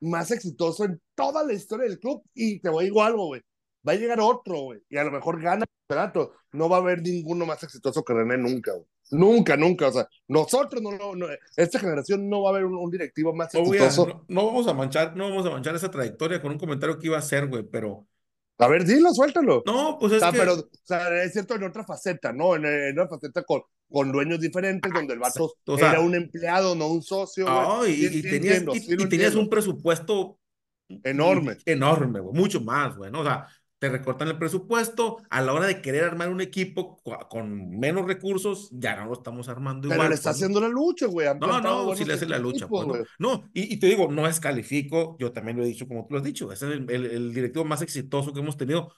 [0.00, 2.22] más exitoso en toda la historia del club.
[2.34, 3.42] Y te voy a decir algo, güey,
[3.86, 6.34] va a llegar otro, güey, y a lo mejor gana el campeonato.
[6.52, 8.86] No va a haber ninguno más exitoso que René nunca, güey.
[9.10, 9.88] Nunca, nunca.
[9.88, 11.26] O sea, nosotros no, no,
[11.56, 14.24] esta generación no va a haber un, directivo más exitoso.
[14.28, 17.16] no, vamos a manchar, no vamos a manchar esa trayectoria con un comentario que iba
[17.16, 18.06] a hacer, güey, pero.
[18.58, 19.62] A ver, dilo, suéltalo.
[19.66, 20.38] No, pues es que...
[20.38, 22.56] Pero, o sea, es cierto en otra faceta, ¿no?
[22.56, 26.88] En, en otra faceta con, con dueños diferentes, donde el vato era un empleado, no
[26.88, 27.46] un socio.
[27.46, 30.38] No, y, y, tenías, y, tenías un presupuesto
[31.04, 31.56] enorme.
[31.64, 33.20] Enorme, güey, mucho más, güey, ¿no?
[33.20, 33.46] O sea,
[33.78, 38.68] te recortan el presupuesto, a la hora de querer armar un equipo con menos recursos,
[38.72, 39.98] ya no lo estamos armando igual.
[39.98, 41.28] Pero le está pues, haciendo la lucha, güey.
[41.38, 42.66] No, no, sí le hace la lucha.
[42.66, 46.14] pues, no, y, y, te digo, no descalifico, yo también lo he dicho como tú
[46.14, 48.92] lo has dicho, es el, el, directivo más exitoso que hemos tenido,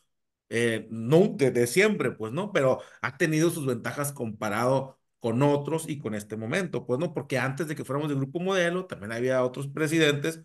[0.49, 2.53] eh, no desde siempre, pues, ¿no?
[2.53, 7.12] Pero ha tenido sus ventajas comparado con otros y con este momento, pues, ¿no?
[7.12, 10.43] Porque antes de que fuéramos de grupo modelo, también había otros presidentes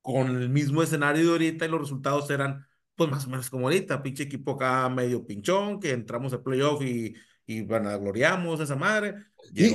[0.00, 2.66] con el mismo escenario de ahorita y los resultados eran
[2.96, 6.82] pues más o menos como ahorita, pinche equipo acá medio pinchón, que entramos a playoff
[6.82, 7.14] y,
[7.46, 9.14] y vanagloriamos esa madre.
[9.54, 9.68] y,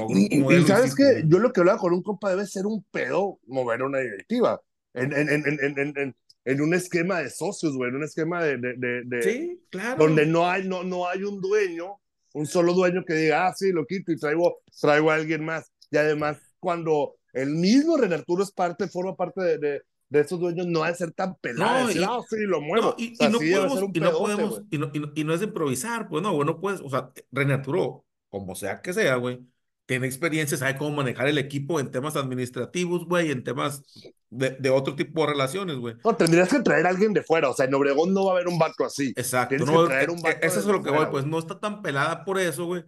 [0.66, 4.00] sabes que yo lo que hablaba con un compa debe ser un pedo mover una
[4.00, 4.62] directiva.
[4.94, 6.16] En, en, en, en,
[6.46, 10.04] en un esquema de socios, güey, en un esquema de, de, de, sí, claro.
[10.04, 12.00] donde no hay, no, no hay un dueño,
[12.34, 15.72] un solo dueño que diga, ah, sí, lo quito y traigo, traigo a alguien más.
[15.92, 20.68] Y además, cuando el mismo René Arturo es parte, forma parte de, de esos dueños
[20.68, 21.86] no ha de ser tan pelado.
[21.86, 22.96] No, y, ah, sí, lo muevo.
[22.98, 26.46] y, no podemos, y, no podemos y, no, y, no, es improvisar, pues no, güey,
[26.46, 29.40] no puedes, o sea, René Arturo, como sea que sea, güey,
[29.86, 33.84] tiene experiencia, sabe cómo manejar el equipo en temas administrativos, güey, en temas
[34.30, 35.96] de, de, otro tipo de relaciones, güey.
[36.04, 38.36] No, tendrías que traer a alguien de fuera, o sea, en Obregón no va a
[38.36, 39.14] haber un vato así.
[39.16, 39.64] Exacto.
[39.66, 42.40] no, traer un vato eso es lo que voy, pues no está tan pelada por
[42.40, 42.84] eso, güey.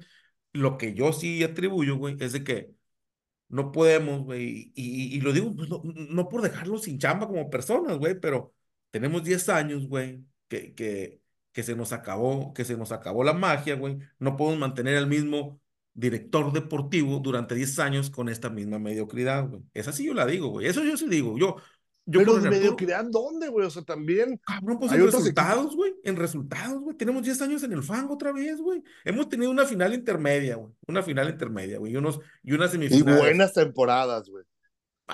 [0.54, 2.72] Lo que yo sí atribuyo, güey, es de que
[3.52, 7.50] no podemos, güey, y, y, lo digo pues, no, no, por dejarlos sin chamba como
[7.50, 8.54] personas, güey, pero
[8.92, 11.22] tenemos 10 años, güey, que, que,
[11.52, 14.00] que se nos acabó, que se nos acabó la magia, güey.
[14.20, 15.60] No podemos mantener el mismo
[15.94, 19.64] director deportivo durante 10 años con esta misma mediocridad, güey.
[19.74, 20.68] Esa sí yo la digo, güey.
[20.68, 21.38] Eso yo sí digo.
[21.38, 21.58] Yo,
[22.06, 23.66] yo Pero mediocridad, ¿dónde, güey?
[23.66, 24.40] O sea, también.
[24.46, 25.94] Cabrón, pues en resultados, güey.
[26.04, 26.98] En resultados, güey.
[26.98, 28.84] Tenemos 10 años en el fango otra vez, güey.
[29.06, 30.74] Hemos tenido una final intermedia, güey.
[30.88, 31.94] Una final intermedia, güey.
[31.94, 33.18] Y, unos, y una semifinal.
[33.18, 34.44] Y buenas temporadas, güey.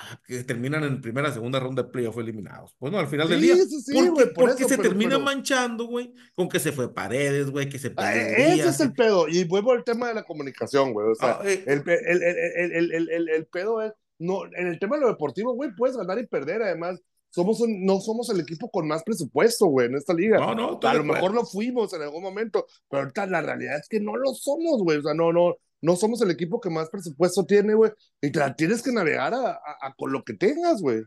[0.00, 2.76] Ah, que terminan en primera, segunda ronda de playoff eliminados.
[2.78, 3.56] Bueno, al final del día.
[3.56, 7.80] Sí, sí, porque, porque se termina manchando, güey, con que se fue Paredes, güey, que
[7.80, 9.26] se ah, Ese es el pedo.
[9.28, 11.08] Y vuelvo al tema de la comunicación, güey.
[11.10, 13.92] O sea, ah, eh, el, el, el, el, el, pedo es.
[14.18, 16.62] No, en el tema de lo deportivo, güey, puedes ganar y perder.
[16.62, 17.00] Además,
[17.30, 20.38] somos no somos el equipo con más presupuesto, güey, en esta liga.
[20.38, 23.88] No, no, a lo mejor lo fuimos en algún momento, pero ahorita la realidad es
[23.88, 24.98] que no lo somos, güey.
[24.98, 27.92] O sea, no, no, no somos el equipo que más presupuesto tiene, güey.
[28.20, 31.02] Y te la tienes que navegar a, a, con lo que tengas, güey.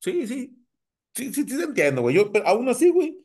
[0.00, 0.56] Sí, sí.
[1.14, 2.16] Sí, sí, sí, entiendo, güey.
[2.16, 3.23] Yo, pero aún así, güey.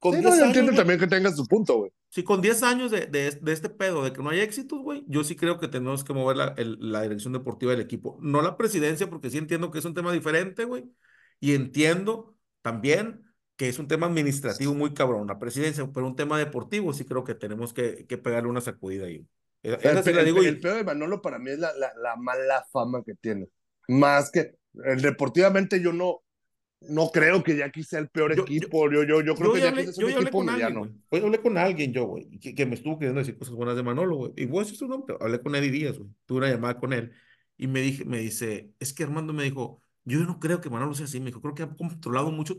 [0.00, 1.92] Con sí, no, yo entiendo también que tengas tu punto, güey.
[2.08, 5.04] Sí, con 10 años de, de, de, este pedo, de que no hay éxitos, güey,
[5.06, 8.18] yo sí creo que tenemos que mover la, la dirección deportiva del equipo.
[8.20, 10.90] No la presidencia, porque sí entiendo que es un tema diferente, güey.
[11.38, 16.38] Y entiendo también que es un tema administrativo muy cabrón, la presidencia, pero un tema
[16.38, 19.26] deportivo sí creo que tenemos que, que pegarle una sacudida ahí.
[19.62, 23.48] E, el, peor de Manolo para mí es la, la, mala fama que tiene.
[23.86, 26.22] Más que el, deportivamente yo no,
[26.80, 28.90] no creo que Jackie sea el peor equipo.
[28.90, 30.82] Yo, yo, yo creo que Jackie es un equipo mediano.
[31.10, 33.82] Alguien, hablé con alguien yo, güey, que, que, me estuvo queriendo decir cosas buenas de
[33.82, 34.32] Manolo, güey.
[34.36, 35.16] Y vos es su nombre.
[35.20, 36.10] Hablé con Eddie Díaz, güey.
[36.24, 37.12] Tuve una llamada con él.
[37.56, 40.94] Y me, dije, me dice, es que Armando me dijo, yo no creo que Manolo
[40.94, 41.20] sea así.
[41.20, 42.58] Me dijo, creo que ha controlado mucho.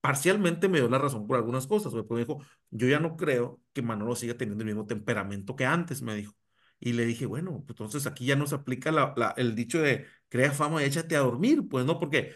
[0.00, 2.04] Parcialmente me dio la razón por algunas cosas, güey.
[2.04, 5.64] Pero me dijo, yo ya no creo que Manolo siga teniendo el mismo temperamento que
[5.64, 6.34] antes, me dijo.
[6.78, 9.80] Y le dije, bueno, pues entonces aquí ya no se aplica la, la, el dicho
[9.80, 12.34] de crea fama y échate a dormir, pues no, porque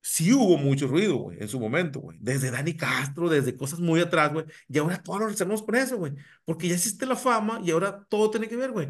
[0.00, 2.18] sí hubo mucho ruido, güey, en su momento, güey.
[2.20, 4.46] Desde Dani Castro, desde cosas muy atrás, güey.
[4.68, 6.12] Y ahora todos lo hacemos con eso, güey.
[6.44, 8.88] Porque ya existe la fama y ahora todo tiene que ver, güey.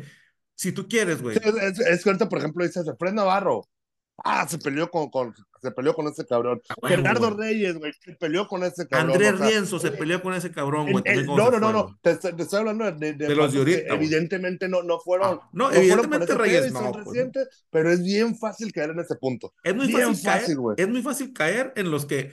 [0.54, 1.36] Si tú quieres, güey.
[1.36, 3.68] es, es, cierto, por ejemplo, dices, Fred Navarro,
[4.24, 6.60] Ah, se peleó con, con, se peleó con ese cabrón.
[6.68, 9.12] Ah, Bernardo Reyes, güey, se peleó con ese cabrón.
[9.12, 11.04] Andrés Rienzo se peleó con ese cabrón, güey.
[11.26, 13.94] no, no, no, no, te, estoy hablando de, de, los de ahorita.
[13.94, 15.38] Evidentemente no, no fueron.
[15.42, 16.92] Ah, no, evidentemente Reyes no.
[16.92, 17.30] Pues,
[17.70, 19.54] pero es bien fácil caer en ese punto.
[19.62, 22.32] Es muy fácil, caer, Es muy fácil caer en los que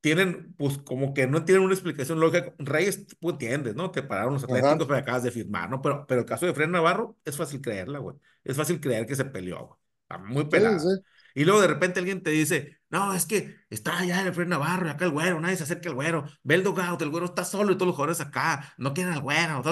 [0.00, 2.54] tienen, pues, como que no tienen una explicación lógica.
[2.58, 3.90] Reyes, tú entiendes, ¿no?
[3.90, 5.80] Te pararon los atléticos, pero acabas de firmar, ¿no?
[5.80, 8.16] Pero, pero el caso de Fred Navarro es fácil creerla, güey.
[8.44, 9.78] Es fácil creer que se peleó, güey.
[10.02, 10.78] Está muy pelado.
[10.78, 11.02] Sí, sí.
[11.34, 14.88] Y luego de repente alguien te dice, no, es que está allá el Fred Navarro,
[14.88, 17.72] acá el güero, nadie se acerca al güero, ve el dogout, el güero está solo
[17.72, 19.62] y todos los jugadores acá, no quieren al güero.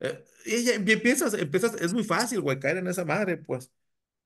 [0.00, 3.70] Eh, y, empiezas, empiezas, es muy fácil, güey, caer en esa madre, pues.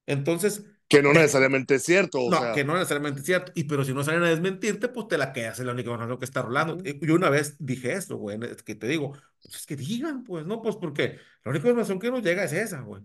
[0.07, 0.65] Entonces.
[0.89, 2.19] Que no necesariamente es cierto.
[2.31, 3.53] no, que no necesariamente es cierto.
[3.55, 6.19] Y pero si no salen a desmentirte, pues te la quedas, es la única manera
[6.19, 6.83] que está rolando.
[6.83, 9.13] Yo una vez dije esto, güey, que te digo,
[9.43, 12.53] pues es que digan, pues, no, pues porque la única información que nos llega es
[12.53, 13.03] esa, güey.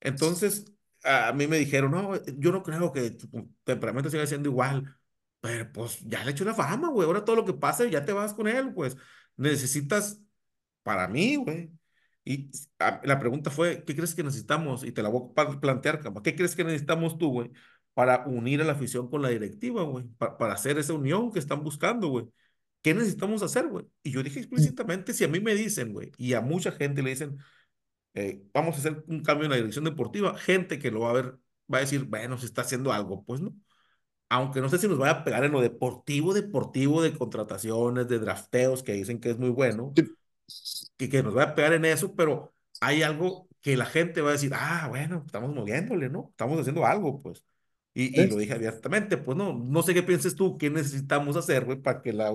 [0.00, 0.66] Entonces,
[1.04, 3.28] a mí me dijeron, no, yo no creo que tu
[3.64, 4.96] temperamento siga siendo igual,
[5.40, 8.12] pero pues ya le echó la fama, güey, ahora todo lo que pase ya te
[8.12, 8.96] vas con él, pues
[9.36, 10.20] necesitas
[10.82, 11.70] para mí, güey.
[12.24, 12.50] Y
[13.04, 14.84] la pregunta fue, ¿qué crees que necesitamos?
[14.84, 17.50] Y te la voy a plantear, ¿qué crees que necesitamos tú, güey?
[17.94, 21.40] Para unir a la afición con la directiva, güey, para, para hacer esa unión que
[21.40, 22.26] están buscando, güey.
[22.82, 23.86] ¿Qué necesitamos hacer, güey?
[24.02, 24.42] Y yo dije mm.
[24.42, 27.38] explícitamente, si a mí me dicen, güey, y a mucha gente le dicen,
[28.14, 31.14] eh, vamos a hacer un cambio en la dirección deportiva, gente que lo va a
[31.14, 31.38] ver,
[31.72, 33.54] va a decir, bueno, se está haciendo algo, pues no.
[34.28, 38.18] Aunque no sé si nos vaya a pegar en lo deportivo, deportivo de contrataciones, de
[38.18, 39.92] drafteos, que dicen que es muy bueno,
[40.96, 44.30] que, que nos vaya a pegar en eso, pero hay algo que la gente va
[44.30, 46.28] a decir, ah, bueno, estamos moviéndole, ¿no?
[46.30, 47.44] Estamos haciendo algo, pues.
[47.94, 51.64] Y, y lo dije abiertamente, pues no, no sé qué pienses tú, qué necesitamos hacer,
[51.64, 52.32] güey, para que la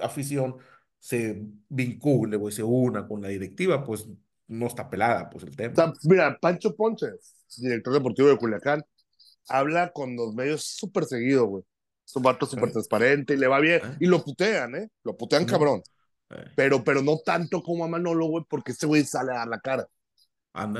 [0.00, 0.56] afición
[0.98, 4.08] se vincule, güey, se una con la directiva, pues
[4.48, 5.92] no está pelada, pues el tema.
[6.04, 7.12] mira, Pancho Ponce,
[7.58, 8.84] director deportivo de Culiacán,
[9.48, 11.64] habla con los medios súper seguido, güey.
[12.06, 13.80] Es un vato súper transparente y le va bien.
[13.84, 13.96] ¿Eh?
[14.00, 14.88] Y lo putean, ¿eh?
[15.02, 15.82] Lo putean cabrón.
[16.30, 16.44] ¿Eh?
[16.54, 19.60] Pero, pero no tanto como a Manolo, güey, porque ese güey sale a dar la
[19.60, 19.88] cara.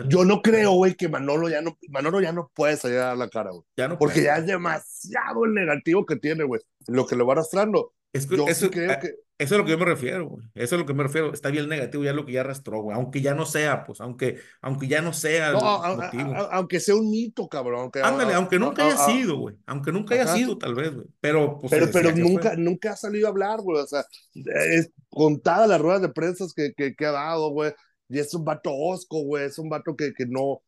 [0.08, 3.18] Yo no creo, güey, que Manolo ya no, Manolo ya no puede salir a dar
[3.18, 3.62] la cara, güey.
[3.76, 6.62] Ya no porque ya es demasiado el negativo que tiene, güey.
[6.86, 7.92] Lo que lo va arrastrando.
[8.16, 9.14] Eso, creo que...
[9.38, 10.46] Eso es lo que yo me refiero, güey.
[10.54, 11.30] Eso es lo que me refiero.
[11.30, 12.96] Está bien negativo ya lo que ya arrastró, güey.
[12.96, 17.80] Aunque ya no sea, pues, aunque, aunque ya no sea aunque sea un mito, cabrón.
[17.80, 19.56] Aunque, Ándale, aunque nunca haya sido, güey.
[19.66, 21.06] Aunque nunca haya sido, tal vez, güey.
[21.20, 23.82] Pero, pues, pero, pero nunca, nunca ha salido a hablar, güey.
[23.82, 27.74] O sea, es contada las ruedas de prensa que, que, que ha dado, güey.
[28.08, 29.44] Y es un vato osco, güey.
[29.44, 30.62] Es un vato que, que no,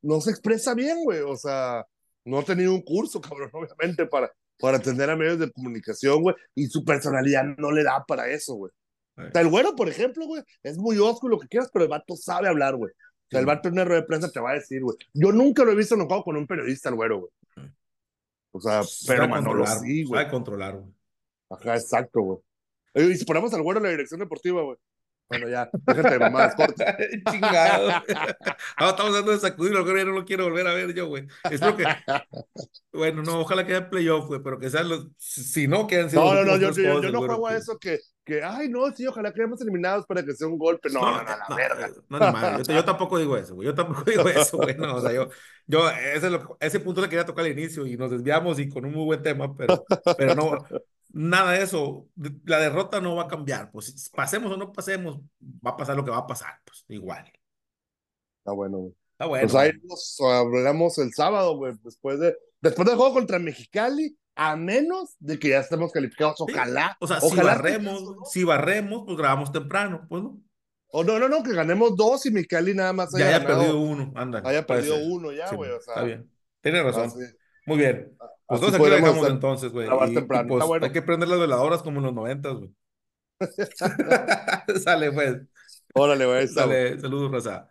[0.00, 1.20] no se expresa bien, güey.
[1.20, 1.84] O sea,
[2.24, 6.36] no ha tenido un curso, cabrón, obviamente, para, para atender a medios de comunicación, güey,
[6.54, 8.72] y su personalidad no le da para eso, güey.
[9.16, 11.90] O sea, el güero, por ejemplo, güey, es muy oscuro, lo que quieras, pero el
[11.90, 12.92] vato sabe hablar, güey.
[12.92, 14.96] O sea, el vato en una rueda de prensa te va a decir, güey.
[15.12, 17.70] Yo nunca lo he visto enojado con un periodista, el güero, güey.
[18.52, 20.20] O sea, pero Manolo sí, güey.
[20.20, 20.92] Sabe controlar, güey.
[21.50, 22.38] Ajá, exacto, güey.
[22.94, 24.78] Y si ponemos al güero en la dirección deportiva, güey.
[25.28, 26.96] Bueno, ya, déjate de mamadas cortas.
[27.30, 27.90] Chingado.
[28.76, 31.26] Ahora estamos dando de sacudirlo, ya no lo quiero volver a ver yo, güey.
[31.50, 31.84] Espero que.
[32.92, 35.08] Bueno, no, ojalá que haya playoff, güey, pero que sean los.
[35.18, 38.42] Si no, quedan No, no, no, yo, yo, yo, no juego a eso que, que,
[38.42, 40.90] ay, no, sí, ojalá quedemos eliminados para que sea un golpe.
[40.90, 41.90] No, no, no, no la verga.
[42.08, 43.66] No, no, yo, yo, tampoco digo eso, güey.
[43.66, 44.76] Yo tampoco digo eso, güey.
[44.76, 45.28] No, o sea, yo,
[45.66, 48.84] yo ese, lo, ese punto le quería tocar al inicio y nos desviamos y con
[48.84, 49.84] un muy buen tema, pero,
[50.18, 50.58] pero no
[51.16, 52.08] nada de eso.
[52.44, 53.70] La derrota no va a cambiar.
[53.70, 55.18] Pues pasemos o no pasemos,
[55.64, 56.60] va a pasar lo que va a pasar.
[56.64, 57.32] Pues igual.
[58.38, 58.92] Está bueno.
[59.12, 59.48] Está bueno.
[59.48, 61.74] Pues ahí nos hablamos el sábado, güey.
[61.82, 66.40] Después, de, después del juego contra Mexicali, a menos de que ya estemos calificados.
[66.40, 66.96] Ojalá.
[67.00, 70.40] O sea, si barremos, si barremos, pues grabamos temprano, pues no.
[70.88, 73.80] O no, no, no, que ganemos dos y Mexicali nada más haya, ya haya perdido
[73.80, 74.42] uno, anda.
[74.44, 75.70] Haya perdido uno ya, güey.
[75.70, 76.30] o sea, está bien.
[76.60, 77.12] Tiene razón.
[77.66, 78.16] Muy bien.
[78.46, 79.88] Pues entonces aquí dejamos entonces, güey.
[79.88, 82.72] Pues, Hay que prender las veladoras como en los noventas, güey.
[84.84, 85.38] Sale, pues.
[85.94, 86.46] Órale, güey.
[86.46, 87.68] Sale, saludos, Rosa.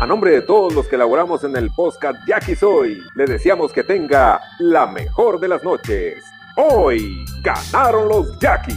[0.00, 3.82] A nombre de todos los que elaboramos en el podcast Jackie Soy, le deseamos que
[3.82, 6.22] tenga la mejor de las noches.
[6.54, 8.76] Hoy ganaron los Jackies.